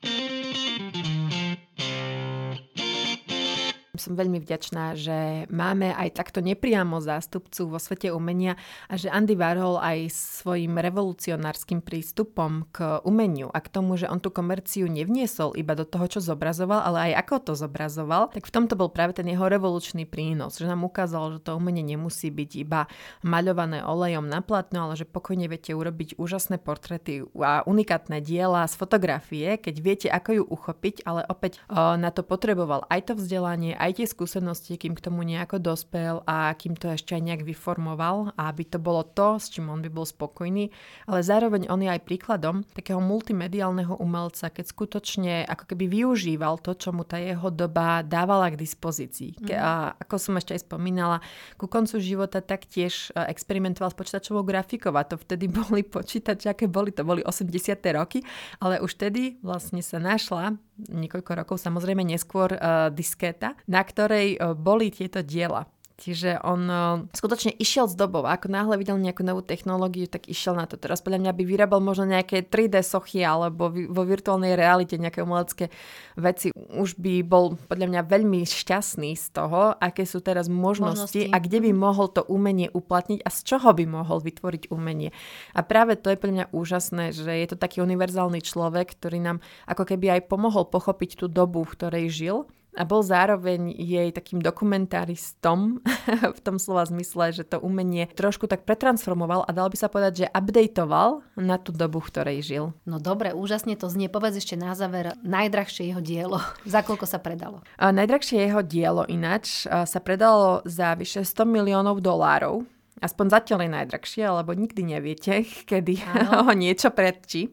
Som 3.99 4.15
veľmi 4.15 4.39
vďačná, 4.39 4.95
že 4.95 5.45
máme 5.51 5.91
aj 5.93 6.15
takto 6.15 6.39
nepriamo 6.39 7.03
zástupcu 7.03 7.75
vo 7.75 7.79
svete 7.79 8.09
umenia 8.09 8.55
a 8.87 8.95
že 8.95 9.11
Andy 9.11 9.35
Warhol 9.35 9.77
aj 9.77 10.09
svojim 10.11 10.79
revolucionárskym 10.79 11.83
prístupom 11.83 12.65
k 12.71 13.03
umeniu 13.03 13.51
a 13.51 13.59
k 13.59 13.67
tomu, 13.67 13.99
že 13.99 14.07
on 14.07 14.23
tú 14.23 14.31
komerciu 14.31 14.87
nevniesol 14.87 15.59
iba 15.59 15.75
do 15.75 15.83
toho, 15.83 16.07
čo 16.07 16.19
zobrazoval, 16.23 16.81
ale 16.81 17.11
aj 17.11 17.27
ako 17.27 17.35
to 17.51 17.53
zobrazoval, 17.59 18.31
tak 18.31 18.47
v 18.47 18.53
tomto 18.55 18.79
bol 18.79 18.87
práve 18.89 19.17
ten 19.19 19.27
jeho 19.27 19.45
revolučný 19.45 20.07
prínos, 20.07 20.57
že 20.57 20.65
nám 20.65 20.87
ukázal, 20.87 21.37
že 21.37 21.43
to 21.43 21.59
umenie 21.59 21.83
nemusí 21.83 22.31
byť 22.31 22.51
iba 22.55 22.87
maľované 23.21 23.83
olejom 23.83 24.25
na 24.25 24.39
platno, 24.39 24.87
ale 24.87 24.95
že 24.95 25.03
pokojne 25.03 25.51
viete 25.51 25.75
urobiť 25.75 26.15
úžasné 26.15 26.61
portrety 26.61 27.27
a 27.35 27.65
unikátne 27.67 28.23
diela 28.23 28.63
z 28.69 28.75
fotografie, 28.77 29.57
keď 29.57 29.75
viete, 29.81 30.07
ako 30.07 30.29
ju 30.39 30.43
uchopiť, 30.45 31.03
ale 31.03 31.25
opäť 31.25 31.59
o, 31.67 31.97
na 31.97 32.13
to 32.13 32.21
potreboval 32.21 32.85
aj 32.87 33.11
to 33.11 33.13
vzdelanie, 33.17 33.73
aj 33.73 33.88
aj 33.89 33.97
tie 33.97 34.05
skúsenosti, 34.05 34.77
kým 34.77 34.93
k 34.93 35.01
tomu 35.01 35.25
nejako 35.25 35.57
dospel 35.57 36.21
a 36.29 36.53
kým 36.53 36.77
to 36.77 36.93
ešte 36.93 37.17
aj 37.17 37.25
nejak 37.25 37.41
vyformoval 37.41 38.37
a 38.37 38.53
aby 38.53 38.69
to 38.69 38.77
bolo 38.77 39.01
to, 39.01 39.41
s 39.41 39.49
čím 39.49 39.73
on 39.73 39.81
by 39.81 39.89
bol 39.89 40.05
spokojný, 40.05 40.69
ale 41.09 41.25
zároveň 41.25 41.65
on 41.73 41.81
je 41.81 41.89
aj 41.89 42.05
príkladom 42.05 42.61
takého 42.77 43.01
multimediálneho 43.01 43.97
umelca, 43.97 44.53
keď 44.53 44.65
skutočne 44.69 45.33
ako 45.49 45.73
keby 45.73 45.89
využíval 45.89 46.61
to, 46.61 46.77
čo 46.77 46.93
mu 46.93 47.01
tá 47.01 47.17
jeho 47.17 47.49
doba 47.49 48.05
dávala 48.05 48.53
k 48.53 48.61
dispozícii. 48.61 49.41
Mm. 49.41 49.57
A 49.57 49.97
ako 49.97 50.15
som 50.21 50.37
ešte 50.37 50.53
aj 50.53 50.69
spomínala, 50.69 51.17
ku 51.57 51.65
koncu 51.65 51.97
života 51.97 52.45
taktiež 52.45 53.09
e, 53.17 53.25
experimentoval 53.33 53.89
s 53.89 53.97
počítačovou 53.97 54.45
grafikou 54.45 54.93
a 54.93 55.01
to 55.01 55.17
vtedy 55.17 55.49
boli 55.65 55.81
počítače, 55.81 56.53
aké 56.53 56.69
boli, 56.69 56.93
to 56.93 57.01
boli 57.01 57.25
80. 57.25 57.81
roky, 57.97 58.21
ale 58.61 58.77
už 58.77 58.93
vtedy 58.93 59.41
vlastne 59.41 59.81
sa 59.81 59.97
našla 59.97 60.61
niekoľko 60.87 61.31
rokov 61.43 61.57
samozrejme 61.59 62.07
neskôr 62.07 62.55
uh, 62.55 62.87
diskéta, 62.93 63.59
na 63.67 63.83
ktorej 63.83 64.39
uh, 64.39 64.55
boli 64.55 64.93
tieto 64.93 65.19
diela. 65.19 65.67
Čiže 65.99 66.39
on 66.47 66.61
uh, 66.71 67.03
skutočne 67.11 67.51
išiel 67.59 67.91
s 67.91 67.95
dobou. 67.99 68.23
Ako 68.23 68.47
náhle 68.47 68.79
videl 68.79 68.95
nejakú 68.95 69.27
novú 69.27 69.43
technológiu, 69.43 70.07
tak 70.07 70.31
išiel 70.31 70.55
na 70.55 70.63
to. 70.63 70.79
Teraz 70.79 71.03
podľa 71.03 71.27
mňa 71.27 71.31
by 71.35 71.43
vyrábal 71.43 71.83
možno 71.83 72.07
nejaké 72.07 72.47
3D 72.47 72.79
sochy 72.87 73.19
alebo 73.19 73.67
vo 73.67 74.03
virtuálnej 74.07 74.55
realite 74.55 74.95
nejaké 74.95 75.19
umelecké 75.19 75.67
veci. 76.15 76.55
Už 76.55 76.95
by 76.95 77.19
bol 77.27 77.59
podľa 77.67 77.91
mňa 77.91 78.01
veľmi 78.07 78.47
šťastný 78.47 79.11
z 79.19 79.25
toho, 79.35 79.75
aké 79.75 80.07
sú 80.07 80.23
teraz 80.23 80.47
možnosti, 80.47 81.27
možnosti. 81.27 81.35
a 81.35 81.37
kde 81.43 81.59
by 81.67 81.71
mhm. 81.75 81.79
mohol 81.83 82.07
to 82.07 82.23
umenie 82.31 82.71
uplatniť 82.71 83.19
a 83.19 83.29
z 83.29 83.39
čoho 83.43 83.75
by 83.75 83.83
mohol 83.83 84.23
vytvoriť 84.23 84.71
umenie. 84.71 85.11
A 85.51 85.67
práve 85.67 85.99
to 85.99 86.07
je 86.07 86.21
pre 86.21 86.31
mňa 86.31 86.55
úžasné, 86.55 87.11
že 87.11 87.27
je 87.27 87.47
to 87.51 87.59
taký 87.59 87.83
univerzálny 87.83 88.39
človek, 88.39 88.95
ktorý 88.95 89.19
nám 89.19 89.43
ako 89.67 89.83
keby 89.83 90.15
aj 90.15 90.31
pomohol 90.31 90.63
pochopiť 90.63 91.19
tú 91.19 91.25
dobu, 91.27 91.67
v 91.67 91.75
ktorej 91.75 92.07
žil 92.07 92.37
a 92.77 92.83
bol 92.85 93.01
zároveň 93.01 93.73
jej 93.73 94.09
takým 94.13 94.39
dokumentaristom 94.39 95.81
v 96.37 96.39
tom 96.43 96.61
slova 96.61 96.85
zmysle, 96.85 97.33
že 97.33 97.43
to 97.47 97.57
umenie 97.57 98.05
trošku 98.13 98.45
tak 98.45 98.63
pretransformoval 98.67 99.45
a 99.45 99.51
dal 99.51 99.71
by 99.71 99.77
sa 99.77 99.89
povedať, 99.89 100.25
že 100.25 100.31
updateoval 100.31 101.25
na 101.39 101.57
tú 101.57 101.73
dobu, 101.73 102.03
v 102.03 102.09
ktorej 102.13 102.39
žil. 102.45 102.65
No 102.85 103.01
dobre, 103.01 103.33
úžasne 103.33 103.73
to 103.73 103.89
znie. 103.89 104.11
Povedz 104.11 104.37
ešte 104.37 104.59
na 104.59 104.77
záver 104.77 105.17
najdrahšie 105.25 105.89
jeho 105.89 106.01
dielo. 106.03 106.37
za 106.69 106.85
koľko 106.85 107.09
sa 107.09 107.17
predalo? 107.17 107.65
A 107.81 107.89
najdrahšie 107.89 108.45
jeho 108.45 108.61
dielo 108.61 109.03
ináč 109.09 109.65
sa 109.65 109.99
predalo 110.01 110.61
za 110.67 110.93
vyše 110.93 111.25
100 111.25 111.45
miliónov 111.49 112.01
dolárov. 112.03 112.65
Aspoň 112.99 113.31
zatiaľ 113.31 113.59
je 113.63 113.75
najdrahšie, 113.79 114.23
lebo 114.27 114.51
nikdy 114.51 114.81
neviete, 114.83 115.47
kedy 115.69 116.03
ho 116.03 116.51
niečo 116.51 116.91
predčí. 116.91 117.51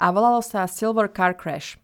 A 0.00 0.08
volalo 0.10 0.40
sa 0.40 0.64
Silver 0.64 1.12
Car 1.12 1.36
Crash 1.36 1.76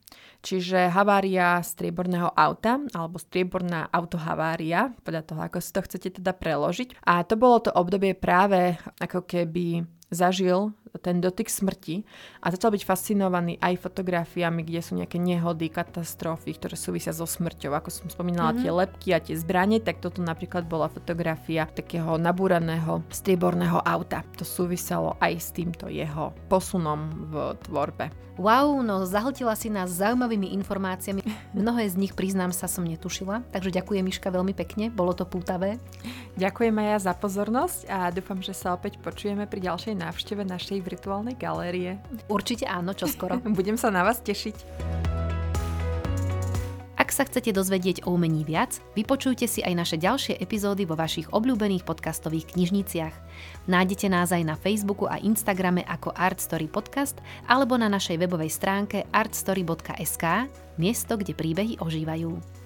čiže 0.45 0.93
havária 0.93 1.59
strieborného 1.65 2.29
auta 2.37 2.77
alebo 2.93 3.17
strieborná 3.17 3.89
autohavária, 3.89 4.93
podľa 5.01 5.23
toho, 5.25 5.41
ako 5.41 5.59
si 5.59 5.71
to 5.73 5.81
chcete 5.81 6.09
teda 6.21 6.37
preložiť. 6.37 7.01
A 7.09 7.25
to 7.25 7.35
bolo 7.41 7.65
to 7.65 7.73
obdobie 7.73 8.13
práve 8.13 8.77
ako 9.01 9.25
keby 9.25 9.89
zažil 10.13 10.77
ten 10.99 11.19
dotyk 11.19 11.51
smrti 11.51 12.07
a 12.43 12.51
začal 12.55 12.75
byť 12.75 12.83
fascinovaný 12.87 13.59
aj 13.59 13.83
fotografiami, 13.83 14.63
kde 14.63 14.81
sú 14.81 14.93
nejaké 14.95 15.19
nehody, 15.19 15.71
katastrofy, 15.71 16.55
ktoré 16.55 16.79
súvisia 16.79 17.11
so 17.11 17.27
smrťou. 17.27 17.75
Ako 17.75 17.91
som 17.91 18.07
spomínala, 18.07 18.55
mm-hmm. 18.55 18.63
tie 18.63 18.73
lepky 18.73 19.09
a 19.11 19.19
tie 19.23 19.35
zbranie, 19.35 19.83
tak 19.83 19.99
toto 19.99 20.23
napríklad 20.23 20.67
bola 20.67 20.87
fotografia 20.87 21.67
takého 21.67 22.15
nabúraného 22.19 23.03
strieborného 23.11 23.83
auta. 23.83 24.23
To 24.39 24.47
súviselo 24.47 25.19
aj 25.19 25.33
s 25.39 25.49
týmto 25.51 25.91
jeho 25.91 26.31
posunom 26.47 27.11
v 27.31 27.35
tvorbe. 27.67 28.25
Wow, 28.35 28.83
no 28.83 29.07
zahltila 29.07 29.55
si 29.55 29.71
nás 29.71 29.95
zaujímavými 29.95 30.51
informáciami. 30.59 31.23
Mnohé 31.55 31.87
z 31.87 31.95
nich, 31.95 32.19
priznám 32.19 32.51
sa, 32.51 32.67
som 32.67 32.83
netušila. 32.83 33.47
Takže 33.55 33.71
ďakujem 33.71 34.03
Miška 34.03 34.27
veľmi 34.35 34.51
pekne, 34.59 34.91
bolo 34.91 35.15
to 35.15 35.23
pútavé. 35.23 35.79
Ďakujem 36.35 36.75
aj 36.75 36.89
ja 36.91 36.99
za 36.99 37.13
pozornosť 37.15 37.87
a 37.87 38.11
dúfam, 38.11 38.43
že 38.43 38.51
sa 38.51 38.75
opäť 38.75 38.99
počujeme 38.99 39.47
pri 39.47 39.71
ďalšej 39.71 39.95
návšteve 39.95 40.43
našej 40.51 40.83
virtuálnej 40.85 41.35
galérie. 41.41 41.97
Určite 42.29 42.69
áno, 42.69 42.93
čo 42.93 43.09
skoro. 43.09 43.41
Budem 43.59 43.81
sa 43.81 43.89
na 43.89 44.05
vás 44.05 44.21
tešiť. 44.21 44.57
Ak 46.95 47.13
sa 47.13 47.29
chcete 47.29 47.53
dozvedieť 47.53 48.09
o 48.09 48.17
umení 48.17 48.49
viac, 48.49 48.81
vypočujte 48.97 49.45
si 49.45 49.61
aj 49.61 49.75
naše 49.77 49.97
ďalšie 50.01 50.41
epizódy 50.41 50.89
vo 50.89 50.97
vašich 50.97 51.29
obľúbených 51.37 51.85
podcastových 51.85 52.57
knižniciach. 52.57 53.15
Nájdete 53.69 54.09
nás 54.09 54.33
aj 54.33 54.41
na 54.47 54.57
Facebooku 54.57 55.05
a 55.05 55.21
Instagrame 55.21 55.85
ako 55.85 56.17
Art 56.17 56.41
Story 56.41 56.65
Podcast 56.65 57.21
alebo 57.45 57.77
na 57.77 57.93
našej 57.93 58.17
webovej 58.25 58.49
stránke 58.49 59.05
artstory.sk, 59.13 60.49
miesto, 60.81 61.21
kde 61.21 61.37
príbehy 61.37 61.77
ožívajú. 61.83 62.64